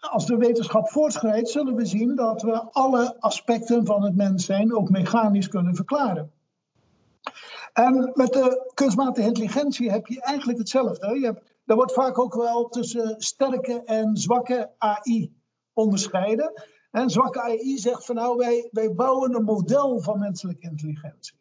als 0.00 0.26
de 0.26 0.36
wetenschap 0.36 0.88
voortschrijdt, 0.88 1.48
zullen 1.48 1.74
we 1.74 1.84
zien 1.84 2.14
dat 2.14 2.42
we 2.42 2.62
alle 2.72 3.16
aspecten 3.20 3.86
van 3.86 4.02
het 4.02 4.16
mens 4.16 4.44
zijn 4.44 4.74
ook 4.74 4.90
mechanisch 4.90 5.48
kunnen 5.48 5.74
verklaren. 5.74 6.32
En 7.72 8.10
met 8.14 8.32
de 8.32 8.70
kunstmatige 8.74 9.26
intelligentie 9.26 9.90
heb 9.90 10.06
je 10.06 10.22
eigenlijk 10.22 10.58
hetzelfde. 10.58 11.18
Je 11.18 11.24
hebt, 11.24 11.42
daar 11.64 11.76
wordt 11.76 11.92
vaak 11.92 12.18
ook 12.18 12.34
wel 12.34 12.68
tussen 12.68 13.14
sterke 13.18 13.82
en 13.84 14.16
zwakke 14.16 14.70
AI 14.78 15.32
onderscheiden. 15.72 16.52
En 16.90 17.10
zwakke 17.10 17.40
AI 17.40 17.78
zegt 17.78 18.04
van 18.04 18.14
nou, 18.14 18.36
wij, 18.36 18.68
wij 18.70 18.94
bouwen 18.94 19.34
een 19.34 19.44
model 19.44 20.00
van 20.00 20.18
menselijke 20.18 20.68
intelligentie. 20.68 21.38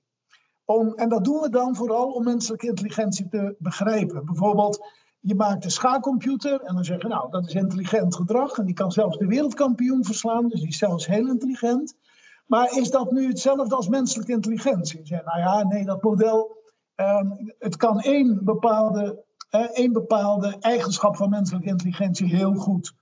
Om, 0.69 0.93
en 0.95 1.09
dat 1.09 1.23
doen 1.23 1.39
we 1.39 1.49
dan 1.49 1.75
vooral 1.75 2.11
om 2.11 2.23
menselijke 2.23 2.67
intelligentie 2.67 3.27
te 3.27 3.55
begrijpen. 3.59 4.25
Bijvoorbeeld, 4.25 4.88
je 5.19 5.35
maakt 5.35 5.63
een 5.63 5.71
schaakcomputer 5.71 6.61
en 6.61 6.75
dan 6.75 6.83
zeg 6.83 7.01
je 7.01 7.07
nou, 7.07 7.31
dat 7.31 7.45
is 7.45 7.53
intelligent 7.53 8.15
gedrag. 8.15 8.57
En 8.57 8.65
die 8.65 8.73
kan 8.73 8.91
zelfs 8.91 9.17
de 9.17 9.25
wereldkampioen 9.25 10.05
verslaan, 10.05 10.47
dus 10.47 10.59
die 10.59 10.69
is 10.69 10.77
zelfs 10.77 11.07
heel 11.07 11.27
intelligent. 11.27 11.95
Maar 12.45 12.77
is 12.77 12.91
dat 12.91 13.11
nu 13.11 13.27
hetzelfde 13.27 13.75
als 13.75 13.88
menselijke 13.88 14.31
intelligentie? 14.31 14.99
Zeg, 15.03 15.23
nou 15.25 15.39
ja, 15.39 15.63
nee, 15.63 15.85
dat 15.85 16.03
model, 16.03 16.57
um, 16.95 17.53
het 17.59 17.75
kan 17.75 17.99
één 17.99 18.43
bepaalde, 18.43 19.23
één 19.73 19.93
bepaalde 19.93 20.57
eigenschap 20.59 21.15
van 21.15 21.29
menselijke 21.29 21.69
intelligentie 21.69 22.35
heel 22.35 22.53
goed 22.53 22.93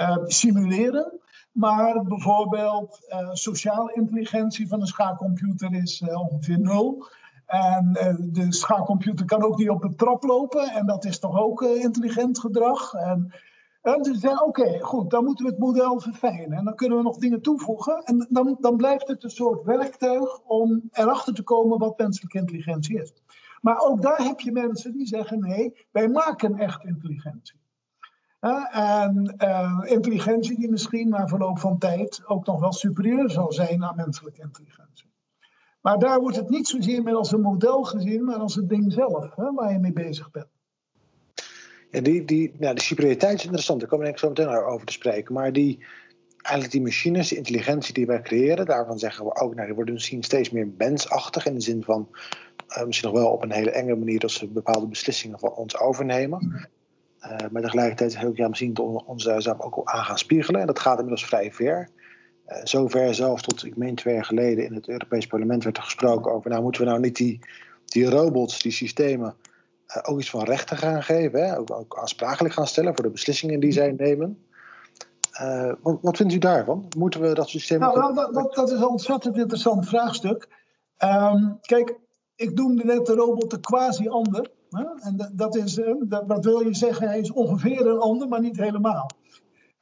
uh, 0.00 0.16
simuleren. 0.24 1.20
Maar 1.56 2.02
bijvoorbeeld 2.02 3.06
uh, 3.08 3.28
sociale 3.32 3.94
intelligentie 3.94 4.68
van 4.68 4.80
een 4.80 4.86
schaakcomputer 4.86 5.74
is 5.74 6.02
ongeveer 6.02 6.60
nul. 6.60 7.06
En 7.46 7.92
de 8.32 8.46
schaakcomputer 8.52 9.26
kan 9.26 9.42
ook 9.42 9.58
niet 9.58 9.70
op 9.70 9.84
een 9.84 9.96
trap 9.96 10.22
lopen. 10.22 10.68
En 10.68 10.86
dat 10.86 11.04
is 11.04 11.18
toch 11.18 11.38
ook 11.38 11.62
intelligent 11.62 12.38
gedrag. 12.38 12.94
En 12.94 13.32
en 13.86 14.04
ze 14.04 14.14
zeggen, 14.14 14.46
oké, 14.46 14.80
goed, 14.80 15.10
dan 15.10 15.24
moeten 15.24 15.44
we 15.44 15.50
het 15.50 15.60
model 15.60 16.00
verfijnen. 16.00 16.58
En 16.58 16.64
dan 16.64 16.74
kunnen 16.74 16.98
we 16.98 17.04
nog 17.04 17.16
dingen 17.16 17.42
toevoegen. 17.42 18.02
En 18.04 18.26
dan, 18.30 18.56
dan 18.60 18.76
blijft 18.76 19.08
het 19.08 19.24
een 19.24 19.30
soort 19.30 19.64
werktuig 19.64 20.40
om 20.40 20.82
erachter 20.92 21.34
te 21.34 21.42
komen 21.42 21.78
wat 21.78 21.98
menselijke 21.98 22.38
intelligentie 22.38 23.00
is. 23.02 23.12
Maar 23.60 23.78
ook 23.78 24.02
daar 24.02 24.22
heb 24.22 24.40
je 24.40 24.52
mensen 24.52 24.92
die 24.92 25.06
zeggen, 25.06 25.40
nee, 25.40 25.86
wij 25.90 26.08
maken 26.08 26.58
echt 26.58 26.84
intelligentie. 26.84 27.60
En 28.40 29.34
uh, 29.38 29.82
intelligentie 29.84 30.58
die 30.58 30.70
misschien 30.70 31.08
na 31.08 31.28
verloop 31.28 31.58
van 31.58 31.78
tijd 31.78 32.22
ook 32.26 32.46
nog 32.46 32.60
wel 32.60 32.72
superieur 32.72 33.30
zal 33.30 33.52
zijn 33.52 33.84
aan 33.84 33.96
menselijke 33.96 34.42
intelligentie. 34.42 35.10
Maar 35.80 35.98
daar 35.98 36.20
wordt 36.20 36.36
het 36.36 36.48
niet 36.48 36.68
zozeer 36.68 37.02
meer 37.02 37.14
als 37.14 37.32
een 37.32 37.40
model 37.40 37.84
gezien, 37.84 38.24
maar 38.24 38.36
als 38.36 38.54
het 38.54 38.68
ding 38.68 38.92
zelf, 38.92 39.34
hè, 39.34 39.52
waar 39.52 39.72
je 39.72 39.78
mee 39.78 39.92
bezig 39.92 40.30
bent. 40.30 40.46
Ja, 41.90 42.00
die, 42.00 42.24
die, 42.24 42.54
nou, 42.58 42.74
de 42.74 42.80
superioriteit 42.80 43.34
is 43.38 43.44
interessant, 43.44 43.80
daar 43.80 43.88
komen 43.88 44.12
we 44.12 44.18
zo 44.18 44.28
meteen 44.28 44.48
over 44.48 44.86
te 44.86 44.92
spreken. 44.92 45.34
Maar 45.34 45.52
die, 45.52 45.84
eigenlijk 46.42 46.70
die 46.70 46.82
machines, 46.82 47.28
de 47.28 47.36
intelligentie 47.36 47.94
die 47.94 48.06
wij 48.06 48.20
creëren, 48.20 48.66
daarvan 48.66 48.98
zeggen 48.98 49.24
we 49.24 49.34
ook, 49.34 49.54
nou, 49.54 49.66
die 49.66 49.74
worden 49.74 49.94
misschien 49.94 50.22
steeds 50.22 50.50
meer 50.50 50.68
mensachtig. 50.76 51.46
In 51.46 51.54
de 51.54 51.60
zin 51.60 51.82
van 51.82 52.08
uh, 52.68 52.84
misschien 52.84 53.10
nog 53.10 53.18
wel 53.18 53.30
op 53.30 53.42
een 53.42 53.52
hele 53.52 53.70
enge 53.70 53.94
manier 53.94 54.18
dat 54.18 54.30
ze 54.30 54.48
bepaalde 54.48 54.86
beslissingen 54.86 55.38
van 55.38 55.52
ons 55.52 55.78
overnemen. 55.78 56.68
Uh, 57.30 57.48
maar 57.50 57.62
tegelijkertijd 57.62 58.24
ook 58.24 58.36
ja, 58.36 58.48
misschien 58.48 58.78
onze 59.06 59.34
zaak 59.38 59.64
ook 59.64 59.80
aan 59.84 60.04
gaan 60.04 60.18
spiegelen. 60.18 60.60
En 60.60 60.66
dat 60.66 60.78
gaat 60.78 60.98
inmiddels 60.98 61.26
vrij 61.26 61.52
ver. 61.52 61.88
Uh, 62.48 62.58
zover 62.64 63.14
zelf 63.14 63.42
tot, 63.42 63.64
ik 63.64 63.76
meen 63.76 63.94
twee 63.94 64.14
jaar 64.14 64.24
geleden, 64.24 64.64
in 64.64 64.74
het 64.74 64.88
Europees 64.88 65.26
Parlement 65.26 65.64
werd 65.64 65.76
er 65.76 65.82
gesproken 65.82 66.32
over, 66.32 66.50
nou 66.50 66.62
moeten 66.62 66.82
we 66.82 66.88
nou 66.88 67.00
niet 67.00 67.16
die, 67.16 67.40
die 67.84 68.10
robots, 68.10 68.62
die 68.62 68.72
systemen 68.72 69.34
uh, 69.88 70.02
ook 70.02 70.18
iets 70.20 70.30
van 70.30 70.44
rechten 70.44 70.76
gaan 70.76 71.02
geven. 71.02 71.46
Hè? 71.46 71.58
Ook, 71.58 71.70
ook 71.70 71.98
aansprakelijk 71.98 72.54
gaan 72.54 72.66
stellen 72.66 72.94
voor 72.94 73.04
de 73.04 73.10
beslissingen 73.10 73.60
die 73.60 73.72
zij 73.72 73.92
nemen. 73.92 74.46
Uh, 75.40 75.72
wat, 75.82 75.98
wat, 76.02 76.16
vindt 76.16 76.32
u 76.32 76.38
daarvan? 76.38 76.88
Moeten 76.96 77.20
we 77.20 77.34
dat 77.34 77.48
systeem. 77.48 77.78
Nou, 77.78 77.98
nou 77.98 78.14
dat, 78.14 78.34
dat, 78.34 78.54
dat, 78.54 78.70
is 78.70 78.78
een 78.78 78.88
ontzettend 78.88 79.36
interessant 79.36 79.88
vraagstuk. 79.88 80.48
Um, 81.04 81.58
kijk, 81.60 81.98
ik 82.34 82.54
noemde 82.54 82.84
net 82.84 83.06
de 83.06 83.14
robot 83.14 83.50
de 83.50 83.60
quasi-ander. 83.60 84.50
En 84.76 85.30
dat, 85.34 85.56
is, 85.56 85.80
dat, 86.00 86.28
dat, 86.28 86.44
wil 86.44 86.60
je 86.60 86.74
zeggen, 86.74 87.08
hij 87.08 87.20
is 87.20 87.32
ongeveer 87.32 87.86
een 87.86 87.98
ander, 87.98 88.28
maar 88.28 88.40
niet 88.40 88.56
helemaal. 88.56 89.10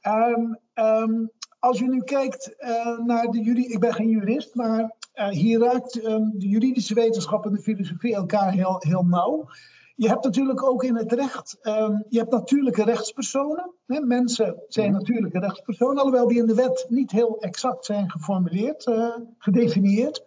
Um, 0.07 0.59
um, 0.75 1.31
als 1.59 1.79
je 1.79 1.89
nu 1.89 2.01
kijkt 2.01 2.55
uh, 2.59 2.99
naar 2.99 3.27
de 3.27 3.39
juridische. 3.39 3.73
Ik 3.73 3.81
ben 3.81 3.95
geen 3.95 4.09
jurist, 4.09 4.55
maar 4.55 4.95
hier 5.31 5.59
raakt 5.59 5.93
de 5.93 6.49
juridische 6.49 6.95
wetenschap 6.95 7.45
en 7.45 7.53
de 7.53 7.63
filosofie 7.63 8.15
elkaar 8.15 8.53
heel, 8.53 8.77
heel 8.79 9.05
nauw. 9.05 9.49
Je 9.97 10.09
hebt 10.09 10.25
natuurlijk 10.25 10.63
ook 10.63 10.85
in 10.85 10.97
het 10.97 11.13
recht, 11.13 11.59
um, 11.63 12.05
je 12.09 12.19
hebt 12.19 12.31
natuurlijke 12.31 12.85
rechtspersonen. 12.85 13.75
Hè? 13.87 14.01
Mensen 14.01 14.63
zijn 14.69 14.93
natuurlijke 14.93 15.39
rechtspersonen, 15.39 15.97
alhoewel 15.97 16.29
die 16.29 16.39
in 16.39 16.47
de 16.47 16.55
wet 16.55 16.87
niet 16.89 17.11
heel 17.11 17.41
exact 17.41 17.85
zijn 17.85 18.11
geformuleerd, 18.11 18.87
uh, 18.87 19.17
gedefinieerd. 19.39 20.25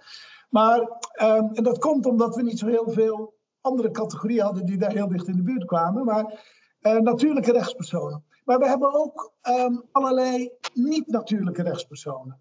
Maar, 0.49 0.79
um, 1.21 1.49
en 1.53 1.63
dat 1.63 1.79
komt 1.79 2.05
omdat 2.05 2.35
we 2.35 2.41
niet 2.41 2.59
zo 2.59 2.67
heel 2.67 2.89
veel 2.89 3.33
andere 3.61 3.91
categorieën 3.91 4.43
hadden 4.43 4.65
die 4.65 4.77
daar 4.77 4.91
heel 4.91 5.07
dicht 5.07 5.27
in 5.27 5.35
de 5.35 5.43
buurt 5.43 5.65
kwamen. 5.65 6.05
Maar 6.05 6.45
uh, 6.81 6.99
natuurlijke 6.99 7.51
rechtspersonen. 7.51 8.23
Maar 8.45 8.59
we 8.59 8.67
hebben 8.67 8.93
ook 8.93 9.33
um, 9.49 9.83
allerlei 9.91 10.51
niet-natuurlijke 10.73 11.63
rechtspersonen. 11.63 12.39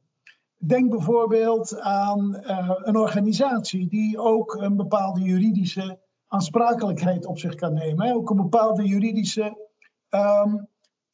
Denk 0.56 0.90
bijvoorbeeld 0.90 1.80
aan 1.80 2.36
uh, 2.40 2.70
een 2.82 2.96
organisatie 2.96 3.88
die 3.88 4.18
ook 4.18 4.54
een 4.54 4.76
bepaalde 4.76 5.20
juridische 5.20 5.98
aansprakelijkheid 6.26 7.26
op 7.26 7.38
zich 7.38 7.54
kan 7.54 7.72
nemen. 7.72 8.06
Hè? 8.06 8.14
Ook 8.14 8.30
een 8.30 8.36
bepaalde 8.36 8.84
juridische, 8.84 9.56
um, 10.10 10.68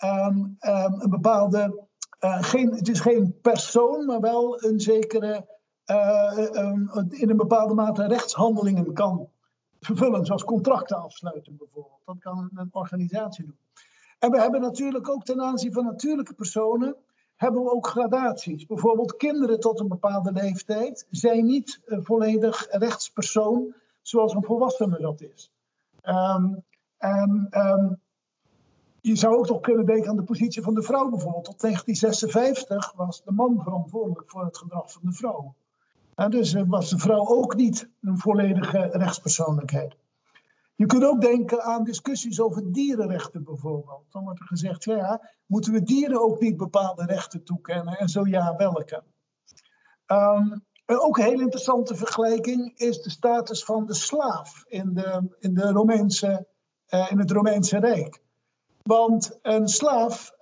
um, 0.04 0.56
een 0.58 1.10
bepaalde, 1.10 1.86
uh, 2.20 2.42
geen, 2.42 2.74
het 2.74 2.88
is 2.88 3.00
geen 3.00 3.38
persoon, 3.42 4.06
maar 4.06 4.20
wel 4.20 4.64
een 4.64 4.80
zekere, 4.80 5.46
in 7.08 7.30
een 7.30 7.36
bepaalde 7.36 7.74
mate 7.74 8.06
rechtshandelingen 8.06 8.92
kan 8.92 9.28
vervullen, 9.86 10.26
zoals 10.26 10.44
contracten 10.44 11.02
afsluiten 11.02 11.56
bijvoorbeeld. 11.56 12.00
Dat 12.04 12.18
kan 12.18 12.50
een 12.54 12.68
organisatie 12.72 13.44
doen. 13.44 13.56
En 14.18 14.30
we 14.30 14.40
hebben 14.40 14.60
natuurlijk 14.60 15.08
ook 15.08 15.24
ten 15.24 15.40
aanzien 15.40 15.72
van 15.72 15.84
natuurlijke 15.84 16.34
personen, 16.34 16.96
hebben 17.36 17.62
we 17.62 17.70
ook 17.70 17.86
gradaties. 17.86 18.66
Bijvoorbeeld 18.66 19.16
kinderen 19.16 19.60
tot 19.60 19.80
een 19.80 19.88
bepaalde 19.88 20.32
leeftijd 20.32 21.06
zijn 21.10 21.44
niet 21.44 21.80
volledig 21.86 22.66
rechtspersoon 22.70 23.74
zoals 24.02 24.34
een 24.34 24.44
volwassene 24.44 25.00
dat 25.00 25.20
is. 25.20 25.50
Um, 26.04 26.64
en 26.98 27.48
um, 27.50 28.00
je 29.00 29.16
zou 29.16 29.36
ook 29.36 29.48
nog 29.48 29.60
kunnen 29.60 29.86
denken 29.86 30.10
aan 30.10 30.16
de 30.16 30.22
positie 30.22 30.62
van 30.62 30.74
de 30.74 30.82
vrouw 30.82 31.08
bijvoorbeeld. 31.08 31.44
Tot 31.44 31.60
1956 31.60 32.92
was 32.96 33.22
de 33.24 33.32
man 33.32 33.60
verantwoordelijk 33.62 34.30
voor 34.30 34.44
het 34.44 34.58
gedrag 34.58 34.92
van 34.92 35.02
de 35.04 35.12
vrouw. 35.12 35.54
En 36.14 36.30
dus 36.30 36.52
was 36.52 36.90
de 36.90 36.98
vrouw 36.98 37.26
ook 37.26 37.54
niet 37.54 37.88
een 38.00 38.18
volledige 38.18 38.88
rechtspersoonlijkheid. 38.92 39.96
Je 40.74 40.86
kunt 40.86 41.04
ook 41.04 41.20
denken 41.20 41.62
aan 41.62 41.84
discussies 41.84 42.40
over 42.40 42.72
dierenrechten 42.72 43.44
bijvoorbeeld. 43.44 44.04
Dan 44.10 44.24
wordt 44.24 44.40
er 44.40 44.46
gezegd, 44.46 44.84
ja, 44.84 45.30
moeten 45.46 45.72
we 45.72 45.82
dieren 45.82 46.22
ook 46.22 46.40
niet 46.40 46.56
bepaalde 46.56 47.04
rechten 47.04 47.44
toekennen? 47.44 47.98
En 47.98 48.08
zo 48.08 48.26
ja, 48.26 48.56
welke? 48.56 49.02
Um, 50.06 50.64
ook 50.86 51.18
een 51.18 51.24
heel 51.24 51.40
interessante 51.40 51.94
vergelijking 51.94 52.78
is 52.78 53.02
de 53.02 53.10
status 53.10 53.64
van 53.64 53.86
de 53.86 53.94
slaaf 53.94 54.64
in, 54.66 54.94
de, 54.94 55.36
in, 55.38 55.54
de 55.54 55.70
Romeinse, 55.70 56.46
uh, 56.88 57.10
in 57.10 57.18
het 57.18 57.30
Romeinse 57.30 57.78
Rijk. 57.78 58.22
Want 58.82 59.38
een 59.42 59.68
slaaf 59.68 60.32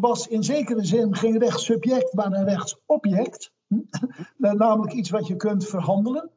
was 0.00 0.26
in 0.26 0.42
zekere 0.44 0.84
zin 0.84 1.14
geen 1.14 1.38
rechtssubject, 1.38 2.12
maar 2.12 2.32
een 2.32 2.44
rechtsobject. 2.44 3.52
Namelijk 4.36 4.92
iets 4.92 5.10
wat 5.10 5.26
je 5.26 5.36
kunt 5.36 5.66
verhandelen. 5.66 6.30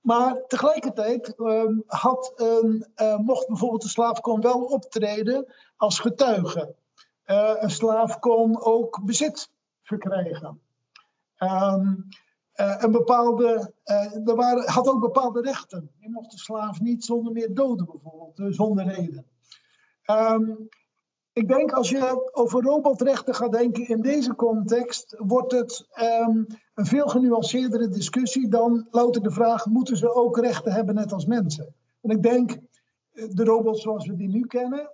Maar 0.00 0.46
tegelijkertijd 0.46 1.34
uh, 1.36 1.62
had 1.86 2.32
uh, 2.36 3.18
mocht 3.18 3.46
bijvoorbeeld 3.48 3.82
de 3.82 3.88
slaaf 3.88 4.20
kon 4.20 4.40
wel 4.40 4.64
optreden 4.64 5.52
als 5.76 5.98
getuige. 5.98 6.74
een 7.24 7.70
slaaf 7.70 8.18
kon 8.18 8.60
ook 8.60 9.04
bezit 9.04 9.50
verkrijgen. 9.82 10.60
Um, 11.38 12.08
een 12.52 12.92
bepaalde, 12.92 13.72
er 14.24 14.34
waren, 14.34 14.70
had 14.70 14.88
ook 14.88 15.00
bepaalde 15.00 15.40
rechten. 15.40 15.90
Je 15.98 16.10
mocht 16.10 16.30
de 16.30 16.38
slaaf 16.38 16.80
niet 16.80 17.04
zonder 17.04 17.32
meer 17.32 17.54
doden, 17.54 17.86
bijvoorbeeld, 17.86 18.54
zonder 18.54 18.84
reden. 18.84 19.26
Ik 21.38 21.48
denk 21.48 21.72
als 21.72 21.90
je 21.90 22.30
over 22.32 22.62
robotrechten 22.62 23.34
gaat 23.34 23.52
denken 23.52 23.88
in 23.88 24.00
deze 24.00 24.34
context, 24.34 25.14
wordt 25.18 25.52
het 25.52 25.88
um, 26.28 26.46
een 26.74 26.86
veel 26.86 27.06
genuanceerdere 27.06 27.88
discussie 27.88 28.48
dan 28.48 28.86
louter 28.90 29.22
de 29.22 29.30
vraag: 29.30 29.66
moeten 29.66 29.96
ze 29.96 30.14
ook 30.14 30.38
rechten 30.38 30.72
hebben 30.72 30.94
net 30.94 31.12
als 31.12 31.26
mensen? 31.26 31.74
En 32.00 32.10
ik 32.10 32.22
denk, 32.22 32.50
eh, 32.50 33.28
de 33.30 33.44
robots 33.44 33.82
zoals 33.82 34.06
we 34.06 34.16
die 34.16 34.28
nu 34.28 34.46
kennen, 34.46 34.90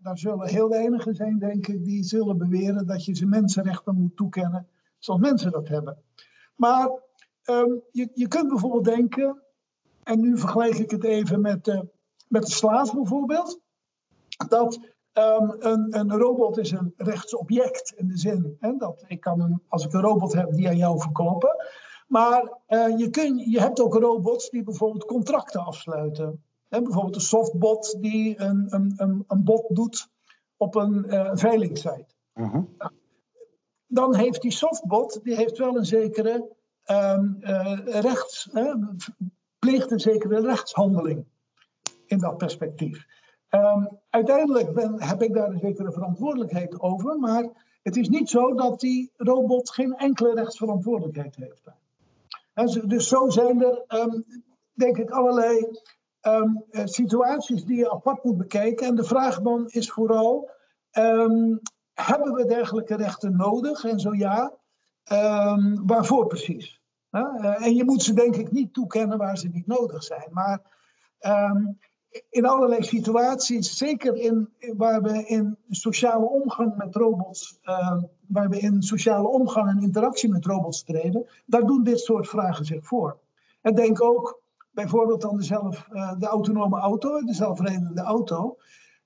daar, 0.00 0.18
zullen 0.18 0.48
heel 0.48 0.68
weinigen 0.68 1.14
zijn, 1.14 1.38
denk 1.38 1.66
ik, 1.66 1.84
die 1.84 2.04
zullen 2.04 2.38
beweren 2.38 2.86
dat 2.86 3.04
je 3.04 3.14
ze 3.14 3.26
mensenrechten 3.26 3.94
moet 3.94 4.16
toekennen 4.16 4.68
zoals 4.98 5.20
mensen 5.20 5.50
dat 5.50 5.68
hebben. 5.68 5.98
Maar 6.56 6.90
um, 7.44 7.82
je, 7.90 8.10
je 8.14 8.28
kunt 8.28 8.48
bijvoorbeeld 8.48 8.84
denken, 8.84 9.42
en 10.02 10.20
nu 10.20 10.38
vergelijk 10.38 10.74
ik 10.74 10.90
het 10.90 11.04
even 11.04 11.40
met, 11.40 11.66
uh, 11.66 11.80
met 12.28 12.42
de 12.42 12.52
slaaf 12.52 12.94
bijvoorbeeld, 12.94 13.60
dat 14.48 14.78
Um, 15.14 15.56
een, 15.58 15.98
een, 15.98 16.12
robot 16.12 16.58
is 16.58 16.70
een 16.70 16.94
rechtsobject 16.96 17.92
in 17.96 18.08
de 18.08 18.16
zin 18.16 18.56
hè, 18.60 18.76
dat 18.76 19.04
ik 19.06 19.20
kan 19.20 19.40
een, 19.40 19.62
als 19.68 19.84
ik 19.84 19.92
een 19.92 20.00
robot 20.00 20.32
heb 20.32 20.52
die 20.52 20.68
aan 20.68 20.76
jou 20.76 21.00
verkopen. 21.00 21.56
Maar 22.06 22.58
uh, 22.68 22.98
je, 22.98 23.10
kun, 23.10 23.50
je 23.50 23.60
hebt 23.60 23.80
ook 23.80 23.94
robots 23.94 24.50
die 24.50 24.62
bijvoorbeeld 24.62 25.04
contracten 25.04 25.64
afsluiten. 25.64 26.44
Hè, 26.68 26.82
bijvoorbeeld 26.82 27.14
een 27.14 27.20
softbot 27.20 27.96
die 28.00 28.40
een, 28.40 28.66
een, 28.68 28.92
een, 28.96 29.24
een 29.26 29.44
bot 29.44 29.64
doet 29.68 30.08
op 30.56 30.74
een 30.74 31.04
uh, 31.06 31.30
veilingsite. 31.34 32.14
Uh 32.34 32.52
-huh. 32.52 32.64
Dan 33.86 34.14
heeft 34.14 34.42
die 34.42 34.52
softbot 34.52 35.20
die 35.22 35.36
heeft 35.36 35.58
wel 35.58 35.76
een 35.76 35.84
zekere 35.84 36.48
um, 36.86 37.36
rechts, 37.84 38.48
een 39.60 40.00
zekere 40.00 40.40
rechtshandeling 40.40 41.24
in 42.06 42.18
dat 42.18 42.36
perspectief. 42.36 43.06
Um, 43.50 43.88
uiteindelijk 44.10 44.74
ben, 44.74 45.02
heb 45.02 45.22
ik 45.22 45.34
daar 45.34 45.48
een 45.48 45.58
zekere 45.58 45.92
verantwoordelijkheid 45.92 46.80
over, 46.80 47.18
maar 47.18 47.48
het 47.82 47.96
is 47.96 48.08
niet 48.08 48.28
zo 48.30 48.54
dat 48.54 48.80
die 48.80 49.12
robot 49.16 49.70
geen 49.70 49.94
enkele 49.94 50.34
rechtsverantwoordelijkheid 50.34 51.36
heeft. 51.36 51.68
Dus 52.84 53.08
zo 53.08 53.28
zijn 53.28 53.62
er, 53.62 53.84
um, 53.88 54.24
denk 54.72 54.96
ik, 54.96 55.10
allerlei 55.10 55.68
um, 56.22 56.64
situaties 56.72 57.64
die 57.64 57.76
je 57.76 57.90
apart 57.90 58.24
moet 58.24 58.36
bekijken. 58.36 58.86
En 58.86 58.94
de 58.94 59.04
vraag 59.04 59.40
dan 59.40 59.66
is 59.66 59.90
vooral, 59.90 60.50
hebben 61.92 62.32
we 62.34 62.44
dergelijke 62.46 62.96
rechten 62.96 63.36
nodig? 63.36 63.84
En 63.84 64.00
zo 64.00 64.14
ja, 64.14 64.52
waarvoor 65.84 66.26
precies? 66.26 66.80
Uh, 67.10 67.66
en 67.66 67.74
je 67.74 67.84
moet 67.84 68.02
ze 68.02 68.14
denk 68.14 68.36
ik 68.36 68.50
niet 68.50 68.72
toekennen 68.72 69.18
waar 69.18 69.38
ze 69.38 69.48
niet 69.48 69.66
nodig 69.66 70.02
zijn. 70.02 70.28
Maar 70.30 70.60
in 72.30 72.46
allerlei 72.46 72.82
situaties, 72.82 73.76
zeker 73.76 74.16
in, 74.16 74.48
waar 74.76 75.02
we 75.02 75.24
in 75.26 75.56
sociale 75.68 76.28
omgang 76.28 76.76
met 76.76 76.94
robots, 76.94 77.58
uh, 77.64 78.02
waar 78.26 78.48
we 78.48 78.58
in 78.58 78.82
sociale 78.82 79.28
omgang 79.28 79.68
en 79.68 79.82
interactie 79.82 80.28
met 80.28 80.46
robots 80.46 80.84
treden, 80.84 81.26
daar 81.46 81.66
doen 81.66 81.82
dit 81.82 82.00
soort 82.00 82.28
vragen 82.28 82.64
zich 82.64 82.86
voor. 82.86 83.18
En 83.60 83.74
denk 83.74 84.02
ook 84.02 84.40
bijvoorbeeld 84.70 85.24
aan 85.24 85.36
de, 85.36 85.76
uh, 85.92 86.18
de 86.18 86.26
autonome 86.26 86.78
auto, 86.78 87.20
de 87.24 87.34
zelfrijdende 87.34 88.00
auto. 88.00 88.56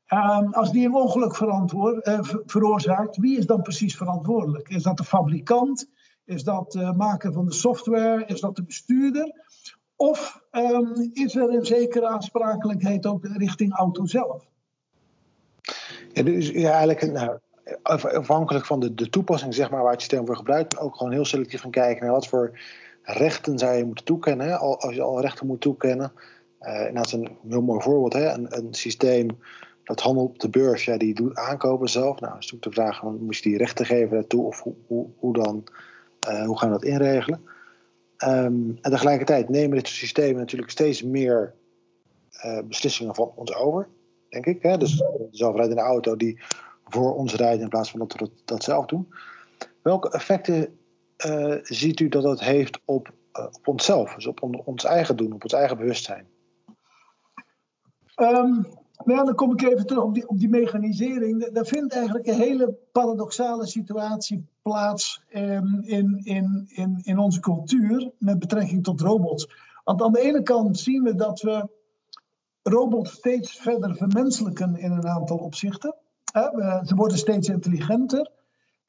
Uh, 0.09 0.51
als 0.51 0.73
die 0.73 0.87
een 0.87 0.95
ongeluk 0.95 1.41
uh, 1.41 2.19
veroorzaakt, 2.47 3.17
wie 3.17 3.39
is 3.39 3.47
dan 3.47 3.63
precies 3.63 3.97
verantwoordelijk? 3.97 4.69
Is 4.69 4.83
dat 4.83 4.97
de 4.97 5.05
fabrikant? 5.05 5.89
Is 6.25 6.45
dat 6.45 6.73
de 6.73 6.93
maker 6.97 7.33
van 7.33 7.45
de 7.45 7.53
software? 7.53 8.25
Is 8.27 8.41
dat 8.41 8.57
de 8.57 8.63
bestuurder? 8.63 9.44
Of 9.97 10.43
um, 10.53 11.11
is 11.13 11.35
er 11.35 11.55
een 11.55 11.67
zekere 11.67 12.07
aansprakelijkheid 12.07 13.07
ook 13.07 13.27
richting 13.27 13.73
auto 13.73 14.07
zelf? 14.07 14.47
Ja, 16.13 16.23
dus 16.23 16.49
ja, 16.49 16.71
eigenlijk 16.71 17.13
nou, 17.13 17.39
afhankelijk 17.83 18.67
van 18.67 18.81
de, 18.81 18.95
de 18.95 19.09
toepassing 19.09 19.55
zeg 19.55 19.71
maar, 19.71 19.83
waar 19.83 19.93
het 19.93 20.01
systeem 20.01 20.27
voor 20.27 20.37
gebruikt, 20.37 20.79
ook 20.79 20.97
gewoon 20.97 21.13
heel 21.13 21.25
selectief 21.25 21.61
gaan 21.61 21.71
kijken 21.71 22.05
naar 22.05 22.15
wat 22.15 22.27
voor 22.27 22.59
rechten 23.03 23.59
zou 23.59 23.77
je 23.77 23.85
moeten 23.85 24.05
toekennen. 24.05 24.59
Als 24.59 24.95
je 24.95 25.03
al 25.03 25.21
rechten 25.21 25.47
moet 25.47 25.61
toekennen. 25.61 26.13
Uh, 26.61 26.95
dat 26.95 27.07
is 27.07 27.13
een 27.13 27.37
heel 27.49 27.63
mooi 27.63 27.83
voorbeeld. 27.83 28.13
Hè? 28.13 28.33
Een, 28.33 28.47
een 28.57 28.75
systeem 28.75 29.29
dat 29.85 30.01
handelt 30.01 30.29
op 30.29 30.39
de 30.39 30.49
beurs, 30.49 30.85
ja, 30.85 30.97
die 30.97 31.15
doet 31.15 31.37
aankopen 31.37 31.89
zelf. 31.89 32.21
Nou, 32.21 32.39
is 32.39 32.51
natuurlijk 32.51 32.77
de 32.77 32.83
vraag: 32.83 33.03
moet 33.03 33.37
je 33.37 33.43
die 33.43 33.59
rechten 33.59 33.87
geven 33.87 34.11
daartoe 34.11 34.45
of 34.45 34.63
hoe, 34.87 35.07
hoe, 35.19 35.33
dan, 35.33 35.65
uh, 36.29 36.47
hoe 36.47 36.59
gaan 36.59 36.69
we 36.69 36.75
dat 36.75 36.85
inregelen? 36.85 37.45
Um, 38.19 38.79
en 38.81 38.91
tegelijkertijd 38.91 39.49
nemen 39.49 39.77
dit 39.77 39.87
soort 39.87 39.99
systemen 39.99 40.37
natuurlijk 40.37 40.71
steeds 40.71 41.03
meer 41.03 41.55
uh, 42.45 42.59
beslissingen 42.65 43.15
van 43.15 43.33
ons 43.35 43.55
over, 43.55 43.89
denk 44.29 44.47
ik. 44.47 44.63
Hè? 44.63 44.79
Dus 44.79 44.97
de 44.97 45.29
zelfrijdende 45.31 45.83
auto 45.83 46.17
die 46.17 46.41
voor 46.85 47.15
ons 47.15 47.35
rijdt 47.35 47.63
in 47.63 47.69
plaats 47.69 47.91
van 47.91 47.99
dat 47.99 48.13
we 48.13 48.31
dat, 48.45 48.63
zelf 48.63 48.87
doen. 48.87 49.15
Welke 49.83 50.11
effecten 50.11 50.79
uh, 51.27 51.57
ziet 51.63 52.01
u 52.01 52.09
dat 52.09 52.23
dat 52.23 52.41
heeft 52.41 52.81
op, 52.85 53.13
uh, 53.33 53.47
op 53.53 53.69
onszelf, 53.69 54.15
dus 54.15 54.27
op 54.27 54.43
on, 54.43 54.63
ons 54.65 54.85
eigen 54.85 55.17
doen, 55.17 55.33
op 55.33 55.43
ons 55.43 55.53
eigen 55.53 55.77
bewustzijn? 55.77 56.27
Um, 58.17 58.67
maar 59.05 59.25
dan 59.25 59.35
kom 59.35 59.53
ik 59.53 59.63
even 59.63 59.87
terug 59.87 60.03
op 60.03 60.15
die, 60.15 60.29
op 60.29 60.39
die 60.39 60.49
mechanisering. 60.49 61.53
Daar 61.53 61.67
vindt 61.67 61.95
eigenlijk 61.95 62.27
een 62.27 62.35
hele 62.35 62.77
paradoxale 62.93 63.67
situatie 63.67 64.47
plaats 64.63 65.23
um, 65.33 65.83
in, 65.83 66.21
in, 66.23 66.65
in, 66.69 67.01
in 67.03 67.19
onze 67.19 67.41
cultuur 67.41 68.11
met 68.19 68.39
betrekking 68.39 68.85
tot 68.85 69.01
robots. 69.01 69.49
Want 69.85 70.03
aan 70.03 70.13
de 70.13 70.21
ene 70.21 70.43
kant 70.43 70.79
zien 70.79 71.03
we 71.03 71.15
dat 71.15 71.41
we 71.41 71.69
robots 72.63 73.13
steeds 73.13 73.53
verder 73.57 73.97
vermenselijken 73.97 74.77
in 74.77 74.91
een 74.91 75.07
aantal 75.07 75.37
opzichten. 75.37 75.95
Ze 76.85 76.93
worden 76.95 77.19
steeds 77.19 77.49
intelligenter. 77.49 78.31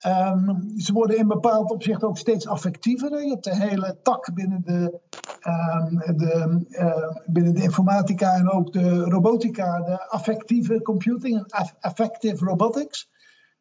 Um, 0.08 0.80
ze 0.80 0.94
worden 0.94 1.18
in 1.18 1.28
bepaald 1.28 1.72
opzicht 1.72 2.04
ook 2.04 2.18
steeds 2.18 2.48
affectiever. 2.48 3.24
Je 3.24 3.30
hebt 3.30 3.44
de 3.44 3.56
hele 3.56 4.00
tak 4.02 4.34
binnen 4.34 4.62
de, 4.62 5.00
um, 5.48 6.18
de, 6.18 6.66
uh, 6.70 7.24
binnen 7.26 7.54
de 7.54 7.62
informatica 7.62 8.34
en 8.34 8.50
ook 8.52 8.74
de 8.74 9.00
robotica, 9.00 9.82
de 9.82 10.10
affectieve 10.10 10.82
computing, 10.82 11.54
affective 11.80 12.46
robotics. 12.46 13.10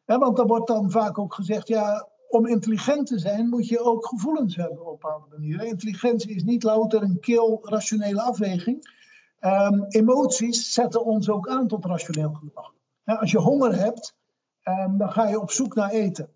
Ja, 0.05 0.17
want 0.17 0.37
daar 0.37 0.45
wordt 0.45 0.67
dan 0.67 0.91
vaak 0.91 1.17
ook 1.17 1.33
gezegd, 1.33 1.67
ja, 1.67 2.07
om 2.29 2.47
intelligent 2.47 3.07
te 3.07 3.19
zijn 3.19 3.49
moet 3.49 3.67
je 3.67 3.79
ook 3.79 4.07
gevoelens 4.07 4.55
hebben 4.55 4.79
op 4.79 4.85
een 4.85 4.91
bepaalde 4.99 5.25
manier. 5.29 5.63
Intelligentie 5.63 6.35
is 6.35 6.43
niet 6.43 6.63
louter 6.63 7.01
een 7.01 7.19
kil 7.19 7.59
rationele 7.63 8.21
afweging. 8.21 8.93
Emoties 9.87 10.73
zetten 10.73 11.05
ons 11.05 11.29
ook 11.29 11.49
aan 11.49 11.67
tot 11.67 11.85
rationeel 11.85 12.33
gedrag. 12.33 12.73
Ja, 13.03 13.13
als 13.13 13.31
je 13.31 13.39
honger 13.39 13.75
hebt, 13.75 14.15
um, 14.67 14.97
dan 14.97 15.11
ga 15.11 15.27
je 15.27 15.41
op 15.41 15.51
zoek 15.51 15.75
naar 15.75 15.89
eten. 15.89 16.29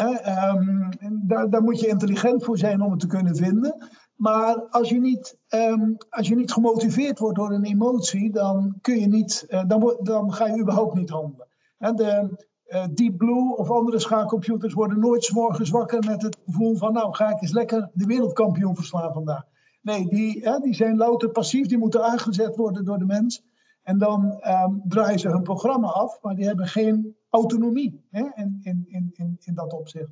Um, 0.00 0.88
daar, 1.22 1.50
daar, 1.50 1.62
moet 1.62 1.80
je 1.80 1.86
intelligent 1.86 2.44
voor 2.44 2.58
zijn 2.58 2.80
om 2.80 2.90
het 2.90 3.00
te 3.00 3.06
kunnen 3.06 3.36
vinden. 3.36 3.88
Maar 4.16 4.66
als 4.70 4.88
je 4.88 5.00
niet, 5.00 5.38
um, 5.48 5.96
als 6.10 6.28
je 6.28 6.36
niet 6.36 6.52
gemotiveerd 6.52 7.18
wordt 7.18 7.36
door 7.36 7.50
een 7.50 7.64
emotie, 7.64 8.32
dan, 8.32 8.78
kun 8.80 9.00
je 9.00 9.06
niet, 9.06 9.46
uh, 9.48 9.64
dan, 9.66 9.96
dan 10.02 10.32
ga 10.32 10.46
je 10.46 10.60
überhaupt 10.60 10.94
niet 10.94 11.10
handelen. 11.10 11.46
En 11.78 11.96
de, 11.96 12.46
Deep 12.94 13.16
Blue 13.16 13.56
of 13.56 13.70
andere 13.70 13.98
schaakcomputers 13.98 14.74
worden 14.74 15.00
nooit 15.00 15.24
s'morgens 15.24 15.70
wakker 15.70 16.04
met 16.04 16.22
het 16.22 16.36
gevoel 16.44 16.76
van 16.76 16.92
nou 16.92 17.14
ga 17.14 17.28
ik 17.28 17.42
eens 17.42 17.52
lekker 17.52 17.90
de 17.92 18.06
wereldkampioen 18.06 18.76
verslaan 18.76 19.12
vandaag. 19.12 19.44
Nee, 19.82 20.08
die, 20.08 20.60
die 20.60 20.74
zijn 20.74 20.96
louter 20.96 21.30
passief, 21.30 21.66
die 21.66 21.78
moeten 21.78 22.04
aangezet 22.04 22.56
worden 22.56 22.84
door 22.84 22.98
de 22.98 23.04
mens. 23.04 23.42
En 23.82 23.98
dan 23.98 24.40
ehm, 24.40 24.72
draaien 24.88 25.18
ze 25.18 25.28
hun 25.28 25.42
programma 25.42 25.88
af, 25.88 26.18
maar 26.22 26.34
die 26.34 26.46
hebben 26.46 26.66
geen 26.66 27.16
autonomie 27.30 28.00
hè, 28.10 28.28
in, 28.34 28.60
in, 28.62 28.86
in, 29.12 29.36
in, 29.40 29.54
dat 29.54 29.72
opzicht. 29.72 30.10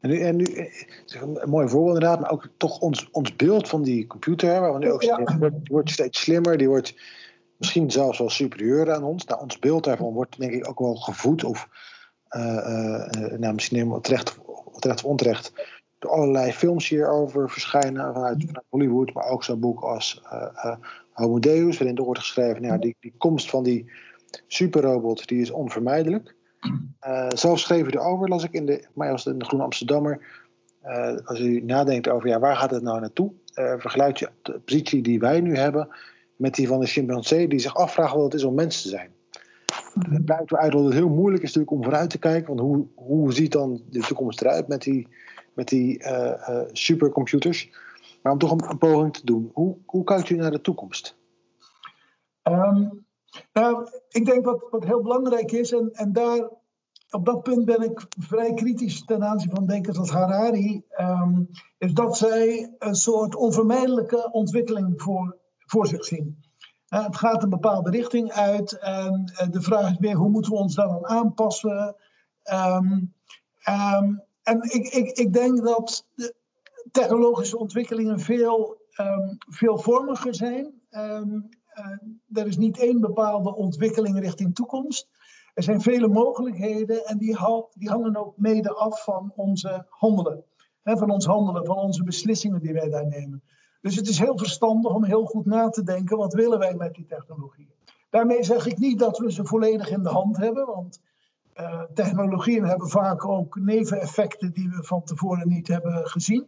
En 0.00 0.10
nu, 0.10 0.20
en 0.20 0.36
nu 0.36 0.46
een 1.06 1.48
mooi 1.48 1.68
voorbeeld 1.68 1.94
inderdaad, 1.94 2.20
maar 2.20 2.30
ook 2.30 2.48
toch 2.56 2.78
ons, 2.78 3.10
ons 3.10 3.36
beeld 3.36 3.68
van 3.68 3.82
die 3.82 4.06
computer, 4.06 4.60
waar 4.60 4.72
we 4.72 4.78
nu 4.78 4.90
ook 4.90 5.02
ja. 5.02 5.16
die 5.16 5.38
wordt, 5.38 5.56
die 5.56 5.72
wordt 5.72 5.90
steeds 5.90 6.20
slimmer, 6.20 6.56
die 6.58 6.68
wordt 6.68 6.94
misschien 7.56 7.90
zelfs 7.90 8.18
wel 8.18 8.30
superieur 8.30 8.92
aan 8.92 9.02
ons. 9.02 9.24
Nou, 9.24 9.40
ons 9.40 9.58
beeld 9.58 9.84
daarvan 9.84 10.12
wordt 10.12 10.38
denk 10.38 10.52
ik 10.52 10.68
ook 10.68 10.78
wel 10.78 10.94
gevoed 10.94 11.44
of 11.44 11.68
uh, 12.30 12.42
uh, 12.42 13.38
nou, 13.38 13.54
misschien 13.54 13.76
helemaal 13.76 14.00
terecht, 14.00 14.38
terecht 14.78 15.04
of 15.04 15.10
onterecht 15.10 15.52
door 16.02 16.10
allerlei 16.10 16.52
films 16.52 16.88
hierover 16.88 17.50
verschijnen 17.50 18.12
vanuit, 18.12 18.44
vanuit 18.46 18.66
Hollywood, 18.68 19.12
maar 19.14 19.28
ook 19.28 19.44
zo'n 19.44 19.60
boek 19.60 19.80
als 19.80 20.22
uh, 20.24 20.76
Homo 21.12 21.38
Deus, 21.38 21.78
waarin 21.78 21.96
er 21.96 22.04
wordt 22.04 22.20
geschreven, 22.20 22.62
nou, 22.62 22.78
die, 22.78 22.96
die 23.00 23.14
komst 23.18 23.50
van 23.50 23.62
die 23.62 23.90
superrobot 24.46 25.28
die 25.28 25.40
is 25.40 25.50
onvermijdelijk. 25.50 26.34
Uh, 27.06 27.26
zelf 27.28 27.58
schreef 27.58 27.86
u 27.86 27.90
erover, 27.90 28.28
las 28.28 28.44
ik 28.44 28.52
in 28.52 28.66
de, 28.66 28.84
mij 28.94 29.10
als 29.10 29.26
in 29.26 29.38
de 29.38 29.44
Groene 29.44 29.64
Amsterdammer. 29.64 30.40
Uh, 30.84 31.16
als 31.24 31.40
u 31.40 31.60
nadenkt 31.60 32.08
over 32.08 32.28
ja, 32.28 32.38
waar 32.38 32.56
gaat 32.56 32.70
het 32.70 32.82
nou 32.82 33.00
naartoe, 33.00 33.32
uh, 33.54 33.74
vergelijk 33.78 34.16
je 34.16 34.30
de 34.42 34.60
positie 34.64 35.02
die 35.02 35.18
wij 35.18 35.40
nu 35.40 35.56
hebben 35.56 35.88
met 36.36 36.54
die 36.54 36.68
van 36.68 36.80
de 36.80 36.86
chimpansee, 36.86 37.48
die 37.48 37.58
zich 37.58 37.74
afvragen 37.74 38.16
wat 38.16 38.24
het 38.24 38.34
is 38.34 38.44
om 38.44 38.54
mens 38.54 38.82
te 38.82 38.88
zijn. 38.88 39.10
Het 39.98 40.24
blijkt 40.24 40.54
uit 40.54 40.72
dat 40.72 40.84
het 40.84 40.92
heel 40.92 41.08
moeilijk 41.08 41.42
is 41.42 41.48
natuurlijk 41.48 41.70
om 41.72 41.82
vooruit 41.82 42.10
te 42.10 42.18
kijken, 42.18 42.46
want 42.46 42.60
hoe, 42.60 42.86
hoe 42.94 43.32
ziet 43.32 43.52
dan 43.52 43.82
de 43.90 44.00
toekomst 44.00 44.40
eruit 44.40 44.68
met 44.68 44.82
die, 44.82 45.08
met 45.54 45.68
die 45.68 46.04
supercomputers? 46.72 47.70
Maar 48.22 48.32
om 48.32 48.38
toch 48.38 48.70
een, 48.70 48.78
poging 48.78 49.12
te 49.12 49.26
doen, 49.26 49.50
hoe, 49.52 49.76
hoe 49.86 50.04
kijkt 50.04 50.30
u 50.30 50.36
naar 50.36 50.50
de 50.50 50.60
toekomst? 50.60 51.16
Um, 52.42 53.04
nou, 53.52 53.88
ik 54.08 54.24
denk 54.24 54.44
wat, 54.44 54.66
wat 54.70 54.84
heel 54.84 55.02
belangrijk 55.02 55.52
is, 55.52 55.72
en, 55.72 55.90
en 55.92 56.12
daar, 56.12 56.50
op 57.10 57.24
dat 57.24 57.42
punt 57.42 57.64
ben 57.64 57.82
ik 57.82 58.06
vrij 58.18 58.54
kritisch 58.54 59.04
ten 59.04 59.24
aanzien 59.24 59.50
van 59.54 59.66
denkers 59.66 59.98
als 59.98 60.10
Harari, 60.10 60.84
um, 60.98 61.48
is 61.78 61.92
dat 61.92 62.16
zij 62.16 62.74
een 62.78 62.94
soort 62.94 63.34
onvermijdelijke 63.34 64.28
ontwikkeling 64.32 65.02
voor, 65.02 65.36
voor 65.58 65.86
zich 65.86 66.04
zien. 66.04 66.40
Het 66.86 67.16
gaat 67.16 67.42
een 67.42 67.48
bepaalde 67.48 67.90
richting 67.90 68.32
uit 68.32 68.78
en 68.78 69.32
uh, 69.32 69.50
de 69.50 69.62
vraag 69.62 69.90
is 69.90 69.98
weer 69.98 70.16
hoe 70.16 70.28
moeten 70.28 70.52
we 70.52 70.58
ons 70.58 70.74
dan 70.74 71.06
aanpassen. 71.06 71.96
Um, 72.52 73.14
en 74.42 74.62
ik, 74.62 74.88
ik, 74.88 75.18
ik 75.18 75.32
denk 75.32 75.64
dat 75.64 76.06
de 76.14 76.34
technologische 76.90 77.58
ontwikkelingen 77.58 78.20
veel, 78.20 78.76
veelvormiger 79.48 80.34
zijn. 80.34 80.80
Uh, 81.78 82.40
er 82.40 82.46
is 82.46 82.56
niet 82.56 82.78
één 82.78 83.00
bepaalde 83.00 83.54
ontwikkeling 83.54 84.18
richting 84.18 84.54
toekomst. 84.54 85.08
Er 85.54 85.62
zijn 85.62 85.80
vele 85.80 86.08
mogelijkheden 86.08 87.04
en 87.04 87.18
die, 87.18 87.36
die 87.74 87.88
hangen 87.88 88.16
ook 88.16 88.36
mede 88.36 88.74
af 88.74 89.04
van 89.04 89.32
onze 89.36 89.86
handelen. 89.88 90.44
Hè, 90.82 90.96
van 90.96 91.10
ons 91.10 91.26
handelen, 91.26 91.64
van 91.64 91.76
onze 91.76 92.04
beslissingen 92.04 92.60
die 92.60 92.72
wij 92.72 92.88
daar 92.88 93.06
nemen. 93.06 93.42
Dus 93.80 93.96
het 93.96 94.08
is 94.08 94.18
heel 94.18 94.38
verstandig 94.38 94.94
om 94.94 95.04
heel 95.04 95.24
goed 95.24 95.46
na 95.46 95.68
te 95.68 95.82
denken, 95.82 96.16
wat 96.16 96.34
willen 96.34 96.58
wij 96.58 96.74
met 96.74 96.94
die 96.94 97.06
technologieën? 97.06 97.74
Daarmee 98.10 98.42
zeg 98.42 98.66
ik 98.66 98.78
niet 98.78 98.98
dat 98.98 99.18
we 99.18 99.32
ze 99.32 99.44
volledig 99.44 99.90
in 99.90 100.02
de 100.02 100.08
hand 100.08 100.36
hebben, 100.36 100.66
want 100.66 101.00
uh, 101.54 101.82
technologieën 101.94 102.64
hebben 102.64 102.88
vaak 102.88 103.28
ook 103.28 103.56
neveneffecten 103.56 104.52
die 104.52 104.68
we 104.68 104.82
van 104.82 105.02
tevoren 105.04 105.48
niet 105.48 105.68
hebben 105.68 106.08
gezien 106.08 106.46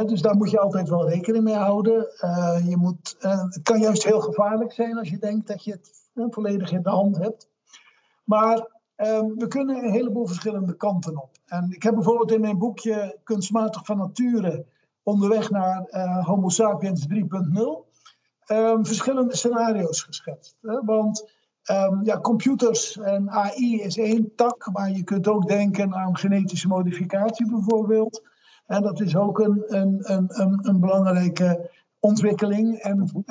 dus 0.00 0.22
daar 0.22 0.36
moet 0.36 0.50
je 0.50 0.60
altijd 0.60 0.88
wel 0.88 1.08
rekening 1.08 1.44
mee 1.44 1.54
houden. 1.54 2.06
Uh, 2.20 2.58
je 2.68 2.76
moet, 2.76 3.16
uh, 3.20 3.42
het 3.44 3.62
kan 3.62 3.80
juist 3.80 4.04
heel 4.04 4.20
gevaarlijk 4.20 4.72
zijn 4.72 4.98
als 4.98 5.08
je 5.08 5.18
denkt 5.18 5.46
dat 5.46 5.64
je 5.64 5.70
het 5.70 5.90
uh, 6.14 6.26
volledig 6.30 6.72
in 6.72 6.82
de 6.82 6.90
hand 6.90 7.16
hebt. 7.16 7.48
Maar 8.24 8.68
ehm, 8.96 9.26
we 9.34 9.46
kunnen 9.48 9.84
een 9.84 9.92
heleboel 9.92 10.26
verschillende 10.26 10.76
kanten 10.76 11.22
op. 11.22 11.30
En 11.46 11.70
ik 11.70 11.82
heb 11.82 11.94
bijvoorbeeld 11.94 12.32
in 12.32 12.40
mijn 12.40 12.58
boekje 12.58 13.18
Kunstmatig 13.24 13.84
van 13.84 13.96
Nature 13.96 14.64
onderweg 15.02 15.50
naar 15.50 15.86
Homo 16.24 16.48
sapiens 16.48 17.06
3.0 17.08 17.16
ehm, 18.46 18.84
verschillende 18.84 19.36
scenario's 19.36 20.02
geschetst. 20.02 20.56
Want 20.60 21.30
um, 21.70 22.04
ja, 22.04 22.20
computers 22.20 22.98
en 22.98 23.30
AI 23.30 23.80
is 23.80 23.98
één 23.98 24.34
tak, 24.34 24.68
maar 24.72 24.90
je 24.90 25.04
kunt 25.04 25.28
ook 25.28 25.48
denken 25.48 25.94
aan 25.94 26.16
genetische 26.16 26.68
modificatie 26.68 27.50
bijvoorbeeld. 27.50 28.22
En 28.66 28.82
dat 28.82 29.00
is 29.00 29.16
ook 29.16 29.38
een, 29.38 29.64
een, 29.66 30.10
een, 30.10 30.58
een 30.62 30.80
belangrijke 30.80 31.70
ontwikkeling. 31.98 32.78
En, 32.78 33.24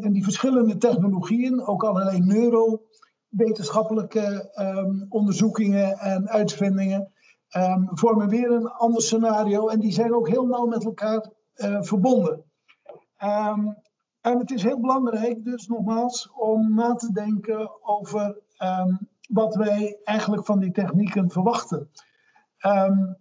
en, 0.00 0.12
die 0.12 0.24
verschillende 0.24 0.76
technologieën, 0.76 1.66
ook 1.66 1.84
allerlei 1.84 2.20
neurowetenschappelijke 2.20 4.50
um, 4.54 5.06
onderzoekingen 5.08 5.98
en 5.98 6.28
uitvindingen, 6.28 7.12
um, 7.56 7.88
vormen 7.90 8.28
weer 8.28 8.50
een 8.50 8.68
ander 8.68 9.02
scenario. 9.02 9.68
En 9.68 9.80
die 9.80 9.92
zijn 9.92 10.14
ook 10.14 10.28
heel 10.28 10.46
nauw 10.46 10.66
met 10.66 10.84
elkaar 10.84 11.30
uh, 11.56 11.82
verbonden. 11.82 12.44
Um, 13.22 13.76
en 14.20 14.38
het 14.38 14.50
is 14.50 14.62
heel 14.62 14.80
belangrijk, 14.80 15.44
dus 15.44 15.66
nogmaals, 15.66 16.30
om 16.34 16.74
na 16.74 16.94
te 16.94 17.12
denken 17.12 17.70
over 17.82 18.38
wat 19.28 19.54
wij 19.54 19.98
eigenlijk 20.04 20.44
van 20.44 20.58
die 20.58 20.72
technieken 20.72 21.30
verwachten. 21.30 21.90
Um, 22.66 23.16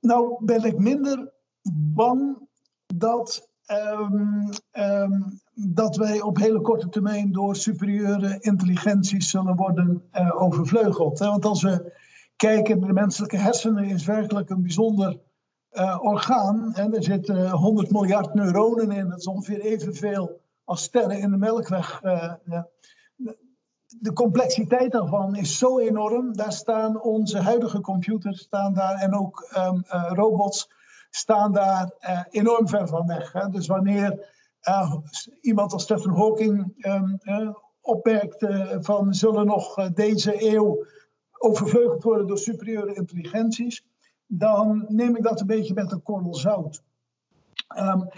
nou 0.00 0.44
ben 0.44 0.64
ik 0.64 0.78
minder 0.78 1.32
bang 1.72 2.48
dat, 2.86 3.48
um, 3.66 4.48
um, 4.72 5.40
dat 5.54 5.96
wij 5.96 6.20
op 6.20 6.36
hele 6.36 6.60
korte 6.60 6.88
termijn 6.88 7.32
door 7.32 7.56
superieure 7.56 8.36
intelligenties 8.40 9.30
zullen 9.30 9.56
worden 9.56 10.02
uh, 10.12 10.42
overvleugeld. 10.42 11.18
Want 11.18 11.44
als 11.44 11.62
we 11.62 11.92
kijken, 12.36 12.80
de 12.80 12.92
menselijke 12.92 13.36
hersenen 13.36 13.84
is 13.84 14.04
werkelijk 14.04 14.50
een 14.50 14.62
bijzonder 14.62 15.18
uh, 15.72 15.98
orgaan. 16.02 16.74
En 16.74 16.94
er 16.94 17.02
zitten 17.02 17.50
100 17.50 17.90
miljard 17.90 18.34
neuronen 18.34 18.90
in, 18.90 19.08
dat 19.08 19.18
is 19.18 19.26
ongeveer 19.26 19.60
evenveel 19.60 20.40
als 20.64 20.82
sterren 20.82 21.18
in 21.18 21.30
de 21.30 21.36
melkweg. 21.36 22.02
Uh, 22.04 22.32
de 23.98 24.12
complexiteit 24.12 24.92
daarvan 24.92 25.36
is 25.36 25.58
zo 25.58 25.78
enorm. 25.78 26.36
Daar 26.36 26.52
staan 26.52 27.02
onze 27.02 27.38
huidige 27.38 27.80
computers 27.80 28.40
staan 28.40 28.74
daar, 28.74 28.94
en 28.94 29.14
ook 29.14 29.50
um, 29.56 29.84
uh, 29.86 30.10
robots 30.14 30.70
staan 31.10 31.52
daar 31.52 31.92
uh, 32.00 32.20
enorm 32.30 32.68
ver 32.68 32.88
van 32.88 33.06
weg. 33.06 33.32
Hè. 33.32 33.48
Dus 33.48 33.66
wanneer 33.66 34.28
uh, 34.68 34.94
iemand 35.40 35.72
als 35.72 35.82
Stephen 35.82 36.14
Hawking 36.14 36.74
um, 36.86 37.20
opmerkt 37.80 38.46
van 38.80 39.14
zullen 39.14 39.46
nog 39.46 39.74
deze 39.92 40.52
eeuw 40.54 40.84
overvleugeld 41.38 42.02
worden 42.02 42.26
door 42.26 42.38
superieure 42.38 42.94
intelligenties, 42.94 43.84
dan 44.26 44.84
neem 44.88 45.16
ik 45.16 45.22
dat 45.22 45.40
een 45.40 45.46
beetje 45.46 45.74
met 45.74 45.92
een 45.92 46.02
korrel 46.02 46.34
zout. 46.34 46.82
Um, 47.78 48.08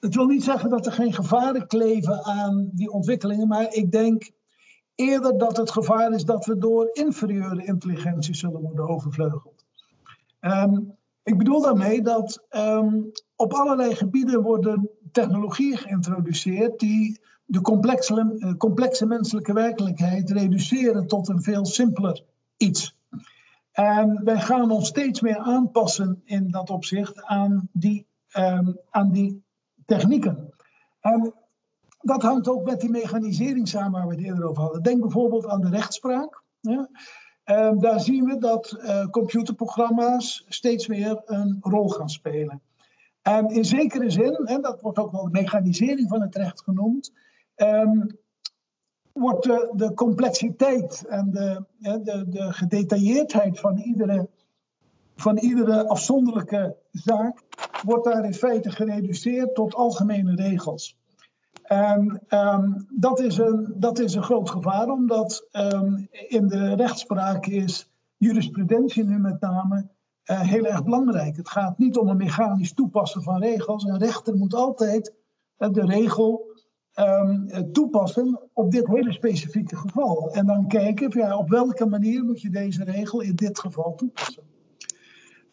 het 0.00 0.14
wil 0.14 0.26
niet 0.26 0.44
zeggen 0.44 0.70
dat 0.70 0.86
er 0.86 0.92
geen 0.92 1.12
gevaren 1.12 1.66
kleven 1.66 2.24
aan 2.24 2.70
die 2.72 2.90
ontwikkelingen, 2.90 3.48
maar 3.48 3.72
ik 3.72 3.92
denk 3.92 4.30
eerder 4.94 5.38
dat 5.38 5.56
het 5.56 5.70
gevaar 5.70 6.12
is 6.12 6.24
dat 6.24 6.46
we 6.46 6.58
door 6.58 6.90
inferieure 6.92 7.64
intelligentie 7.64 8.34
zullen 8.34 8.60
worden 8.60 8.88
overvleugeld. 8.88 9.64
Um, 10.40 10.96
ik 11.22 11.38
bedoel 11.38 11.60
daarmee 11.60 12.02
dat 12.02 12.46
um, 12.50 13.10
op 13.36 13.52
allerlei 13.52 13.94
gebieden 13.94 14.42
worden 14.42 14.90
technologieën 15.12 15.76
geïntroduceerd 15.76 16.78
die 16.78 17.20
de 17.44 17.60
complexe, 17.60 18.34
uh, 18.38 18.56
complexe 18.56 19.06
menselijke 19.06 19.52
werkelijkheid 19.52 20.30
reduceren 20.30 21.06
tot 21.06 21.28
een 21.28 21.42
veel 21.42 21.64
simpeler 21.64 22.24
iets. 22.56 22.96
En 23.72 24.24
wij 24.24 24.40
gaan 24.40 24.70
ons 24.70 24.88
steeds 24.88 25.20
meer 25.20 25.38
aanpassen 25.38 26.22
in 26.24 26.50
dat 26.50 26.70
opzicht 26.70 27.22
aan 27.22 27.68
die, 27.72 28.06
aan 28.90 29.10
die 29.10 29.42
technieken. 29.86 30.54
En 31.00 31.34
dat 32.02 32.22
hangt 32.22 32.48
ook 32.48 32.64
met 32.64 32.80
die 32.80 32.90
mechanisering 32.90 33.68
samen 33.68 33.92
waar 33.92 34.08
we 34.08 34.14
het 34.14 34.24
eerder 34.24 34.48
over 34.48 34.62
hadden. 34.62 34.82
Denk 34.82 35.00
bijvoorbeeld 35.00 35.46
aan 35.46 35.60
de 35.60 35.68
rechtspraak. 35.68 36.42
Um, 37.44 37.80
daar 37.80 38.00
zien 38.00 38.24
we 38.24 38.38
dat 38.38 38.76
uh, 38.78 39.06
computerprogramma's 39.06 40.44
steeds 40.48 40.86
meer 40.86 41.22
een 41.24 41.58
rol 41.60 41.88
gaan 41.88 42.08
spelen. 42.08 42.62
En 43.22 43.48
in 43.48 43.64
zekere 43.64 44.10
zin, 44.10 44.58
dat 44.60 44.80
wordt 44.80 44.98
ook 44.98 45.12
wel 45.12 45.24
de 45.24 45.40
mechanisering 45.40 46.08
van 46.08 46.20
het 46.20 46.34
recht 46.34 46.62
genoemd, 46.62 47.12
um, 47.56 48.18
wordt 49.12 49.42
de, 49.42 49.72
de, 49.76 49.94
complexiteit 49.94 51.04
en 51.08 51.30
de, 51.30 51.64
de, 51.78 52.24
de 52.28 52.52
gedetailleerdheid 52.52 53.60
van 53.60 53.78
iedere, 53.78 54.28
van 55.16 55.38
iedere 55.38 55.88
afzonderlijke 55.88 56.76
zaak, 56.90 57.42
wordt 57.84 58.04
daar 58.04 58.24
in 58.24 58.34
feite 58.34 58.70
gereduceerd 58.70 59.54
tot 59.54 59.74
algemene 59.74 60.34
regels. 60.34 60.96
En 61.62 62.22
ehm, 62.26 62.72
dat, 62.88 63.20
is 63.20 63.38
een, 63.38 63.74
dat 63.76 63.98
is 63.98 64.14
een 64.14 64.22
groot 64.22 64.50
gevaar, 64.50 64.88
omdat 64.88 65.48
ehm, 65.50 66.04
in 66.10 66.48
de 66.48 66.74
rechtspraak 66.74 67.46
is 67.46 67.90
jurisprudentie 68.16 69.04
nu 69.04 69.18
met 69.18 69.40
name 69.40 69.88
uh, 70.30 70.40
heel 70.40 70.64
erg 70.64 70.84
belangrijk. 70.84 71.36
Het 71.36 71.48
gaat 71.48 71.78
niet 71.78 71.96
om 71.96 72.08
een 72.08 72.16
mechanisch 72.16 72.74
toepassen 72.74 73.22
van 73.22 73.40
regels. 73.40 73.84
Een 73.84 73.98
rechter 73.98 74.36
moet 74.36 74.54
altijd 74.54 75.14
uh, 75.58 75.70
de 75.72 75.84
regel 75.84 76.50
um, 76.94 77.72
toepassen 77.72 78.40
op 78.52 78.70
dit 78.70 78.86
hele 78.86 79.12
specifieke 79.12 79.76
geval. 79.76 80.30
En 80.32 80.46
dan 80.46 80.68
kijken 80.68 81.18
ja, 81.18 81.36
op 81.36 81.48
welke 81.48 81.86
manier 81.86 82.24
moet 82.24 82.40
je 82.40 82.50
deze 82.50 82.84
regel 82.84 83.20
in 83.20 83.34
dit 83.34 83.58
geval 83.58 83.94
toepassen. 83.94 84.42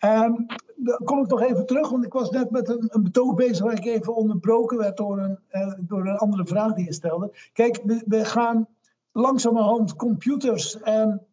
Um, 0.05 0.45
dan 0.75 0.97
kom 1.03 1.19
ik 1.23 1.29
nog 1.29 1.41
even 1.41 1.65
terug, 1.65 1.89
want 1.89 2.05
ik 2.05 2.13
was 2.13 2.29
net 2.29 2.49
met 2.51 2.69
een, 2.69 2.87
een 2.87 3.03
betoog 3.03 3.35
bezig 3.35 3.65
waar 3.65 3.77
ik 3.77 3.85
even 3.85 4.15
onderbroken 4.15 4.77
werd 4.77 4.97
door 4.97 5.19
een, 5.19 5.39
uh, 5.51 5.73
door 5.79 6.07
een 6.07 6.17
andere 6.17 6.45
vraag 6.45 6.73
die 6.73 6.85
je 6.85 6.93
stelde. 6.93 7.31
Kijk, 7.53 7.79
we, 7.83 8.03
we 8.05 8.25
gaan 8.25 8.67
langzamerhand 9.11 9.95
computers 9.95 10.81
en 10.81 11.25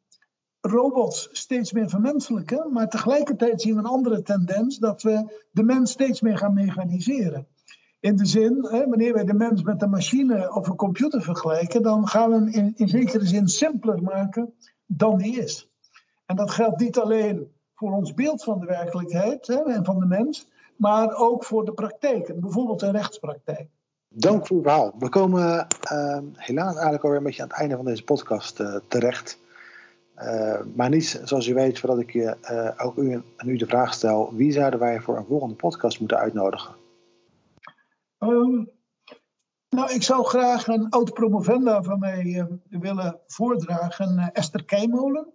robots 0.60 1.28
steeds 1.32 1.72
meer 1.72 1.88
vermenselijken, 1.88 2.72
maar 2.72 2.88
tegelijkertijd 2.88 3.62
zien 3.62 3.72
we 3.72 3.78
een 3.78 3.86
andere 3.86 4.22
tendens 4.22 4.78
dat 4.78 5.02
we 5.02 5.44
de 5.50 5.62
mens 5.62 5.90
steeds 5.90 6.20
meer 6.20 6.38
gaan 6.38 6.54
mechaniseren. 6.54 7.46
In 8.00 8.16
de 8.16 8.26
zin, 8.26 8.66
hè, 8.70 8.88
wanneer 8.88 9.12
wij 9.12 9.24
de 9.24 9.34
mens 9.34 9.62
met 9.62 9.82
een 9.82 9.90
machine 9.90 10.54
of 10.54 10.68
een 10.68 10.76
computer 10.76 11.22
vergelijken, 11.22 11.82
dan 11.82 12.08
gaan 12.08 12.30
we 12.30 12.34
hem 12.34 12.48
in, 12.48 12.72
in 12.76 12.88
zekere 12.88 13.26
zin 13.26 13.48
simpeler 13.48 14.02
maken 14.02 14.54
dan 14.86 15.18
die 15.18 15.36
is. 15.36 15.70
En 16.26 16.36
dat 16.36 16.50
geldt 16.50 16.80
niet 16.80 16.98
alleen 16.98 17.54
voor 17.76 17.92
ons 17.92 18.14
beeld 18.14 18.44
van 18.44 18.60
de 18.60 18.66
werkelijkheid 18.66 19.46
hè, 19.46 19.62
en 19.62 19.84
van 19.84 19.98
de 19.98 20.06
mens, 20.06 20.48
maar 20.76 21.14
ook 21.14 21.44
voor 21.44 21.64
de 21.64 21.72
praktijk, 21.72 22.40
bijvoorbeeld 22.40 22.80
de 22.80 22.90
rechtspraktijk. 22.90 23.68
Dank 24.08 24.46
voor 24.46 24.56
uw 24.56 24.62
verhaal. 24.62 24.94
We 24.98 25.08
komen 25.08 25.66
uh, 25.92 26.18
helaas 26.32 26.74
eigenlijk 26.74 27.02
alweer 27.02 27.18
een 27.18 27.24
beetje 27.24 27.42
aan 27.42 27.48
het 27.48 27.58
einde 27.58 27.76
van 27.76 27.84
deze 27.84 28.04
podcast 28.04 28.60
uh, 28.60 28.76
terecht. 28.88 29.38
Uh, 30.18 30.60
maar 30.74 30.88
niet 30.88 31.20
zoals 31.24 31.46
u 31.46 31.54
weet, 31.54 31.78
voordat 31.78 31.98
ik 31.98 32.10
je, 32.12 32.36
uh, 32.50 32.86
ook 32.86 32.96
u, 32.96 33.22
aan 33.36 33.48
u 33.48 33.56
de 33.56 33.66
vraag 33.66 33.94
stel: 33.94 34.34
wie 34.34 34.52
zouden 34.52 34.80
wij 34.80 35.00
voor 35.00 35.16
een 35.16 35.26
volgende 35.26 35.54
podcast 35.54 36.00
moeten 36.00 36.18
uitnodigen? 36.18 36.74
Um, 38.18 38.70
nou, 39.68 39.92
ik 39.92 40.02
zou 40.02 40.24
graag 40.24 40.66
een 40.66 40.90
oud 40.90 41.12
promovenda 41.12 41.82
van 41.82 41.98
mij 41.98 42.24
uh, 42.24 42.44
willen 42.68 43.18
voordragen, 43.26 44.30
Esther 44.32 44.64
Keimolen. 44.64 45.32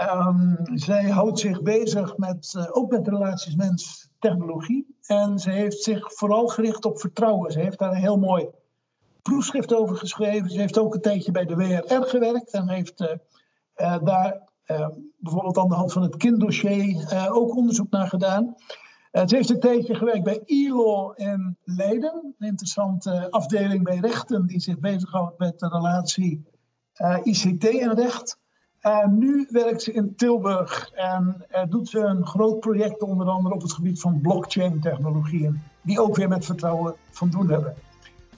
Um, 0.00 0.58
zij 0.74 1.10
houdt 1.10 1.38
zich 1.38 1.62
bezig 1.62 2.16
met, 2.16 2.68
ook 2.70 2.90
met 2.90 3.08
relaties 3.08 3.54
mens-technologie. 3.54 4.96
En 5.06 5.38
ze 5.38 5.50
heeft 5.50 5.82
zich 5.82 6.12
vooral 6.12 6.46
gericht 6.46 6.84
op 6.84 7.00
vertrouwen. 7.00 7.52
Ze 7.52 7.60
heeft 7.60 7.78
daar 7.78 7.90
een 7.90 7.96
heel 7.96 8.18
mooi 8.18 8.48
proefschrift 9.22 9.74
over 9.74 9.96
geschreven. 9.96 10.50
Ze 10.50 10.60
heeft 10.60 10.78
ook 10.78 10.94
een 10.94 11.00
tijdje 11.00 11.32
bij 11.32 11.44
de 11.44 11.54
WRR 11.54 12.04
gewerkt 12.04 12.50
en 12.50 12.68
heeft 12.68 13.00
uh, 13.00 13.96
daar 14.02 14.50
uh, 14.66 14.88
bijvoorbeeld 15.16 15.58
aan 15.58 15.68
de 15.68 15.74
hand 15.74 15.92
van 15.92 16.02
het 16.02 16.16
kinddossier 16.16 17.28
ook 17.30 17.56
onderzoek 17.56 17.90
naar 17.90 18.08
gedaan. 18.08 18.54
ze 19.12 19.36
heeft 19.36 19.50
een 19.50 19.60
tijdje 19.60 19.94
gewerkt 19.94 20.24
bij 20.24 20.42
ILO 20.44 21.10
in 21.10 21.56
Leiden, 21.64 22.34
een 22.38 22.46
interessante 22.46 23.30
afdeling 23.30 23.84
bij 23.84 23.98
rechten 23.98 24.46
die 24.46 24.60
zich 24.60 24.78
bezighoudt 24.78 25.38
met 25.38 25.58
de 25.58 25.68
relatie 25.68 26.44
ICT 27.22 27.64
en 27.64 27.94
recht. 27.94 28.40
En 28.82 29.18
nu 29.18 29.46
werkt 29.50 29.82
ze 29.82 29.92
in 29.92 30.14
Tilburg 30.16 30.90
en 30.94 31.44
doet 31.68 31.88
ze 31.88 31.98
een 31.98 32.26
groot 32.26 32.60
project 32.60 33.02
onder 33.02 33.26
andere 33.26 33.54
op 33.54 33.62
het 33.62 33.72
gebied 33.72 34.00
van 34.00 34.20
blockchain-technologieën, 34.20 35.62
die 35.82 36.00
ook 36.00 36.16
weer 36.16 36.28
met 36.28 36.44
vertrouwen 36.44 36.94
van 37.10 37.30
doen 37.30 37.50
hebben. 37.50 37.74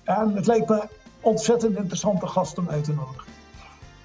En 0.02 0.35
het 0.35 0.46
lijkt 0.46 0.68
me 0.68 0.88
ontzettend 1.20 1.76
interessante 1.76 2.26
gast 2.26 2.59
om 2.59 2.68
uit 2.68 2.85
te 2.85 2.92
nodigen. 2.92 3.33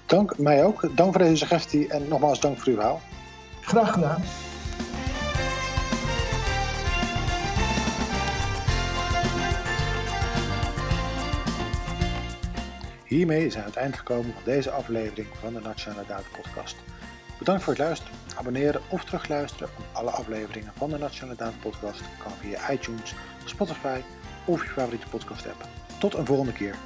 Dank, 0.06 0.38
mij 0.38 0.64
ook. 0.64 0.96
Dank 0.96 1.12
voor 1.12 1.22
deze 1.22 1.36
suggestie 1.36 1.88
en 1.88 2.08
nogmaals 2.08 2.40
dank 2.40 2.58
voor 2.58 2.68
uw 2.68 2.74
verhaal. 2.74 3.00
Graag 3.60 3.92
gedaan. 3.92 4.22
Hiermee 13.10 13.50
zijn 13.50 13.64
we 13.64 13.70
het 13.70 13.78
eind 13.78 13.96
gekomen 13.96 14.32
van 14.32 14.42
deze 14.44 14.70
aflevering 14.70 15.26
van 15.40 15.52
de 15.52 15.60
Nationale 15.60 16.06
Data 16.06 16.28
Podcast. 16.42 16.76
Bedankt 17.38 17.62
voor 17.62 17.72
het 17.72 17.82
luisteren. 17.82 18.14
Abonneren 18.36 18.80
of 18.88 19.04
terugluisteren 19.04 19.68
op 19.78 19.84
alle 19.92 20.10
afleveringen 20.10 20.72
van 20.76 20.90
de 20.90 20.98
Nationale 20.98 21.36
Data 21.36 21.56
Podcast 21.60 22.00
kan 22.22 22.32
via 22.40 22.70
iTunes, 22.70 23.14
Spotify 23.44 24.00
of 24.44 24.62
je 24.62 24.68
favoriete 24.68 25.08
podcast 25.08 25.46
app. 25.46 25.68
Tot 25.98 26.14
een 26.14 26.26
volgende 26.26 26.52
keer. 26.52 26.76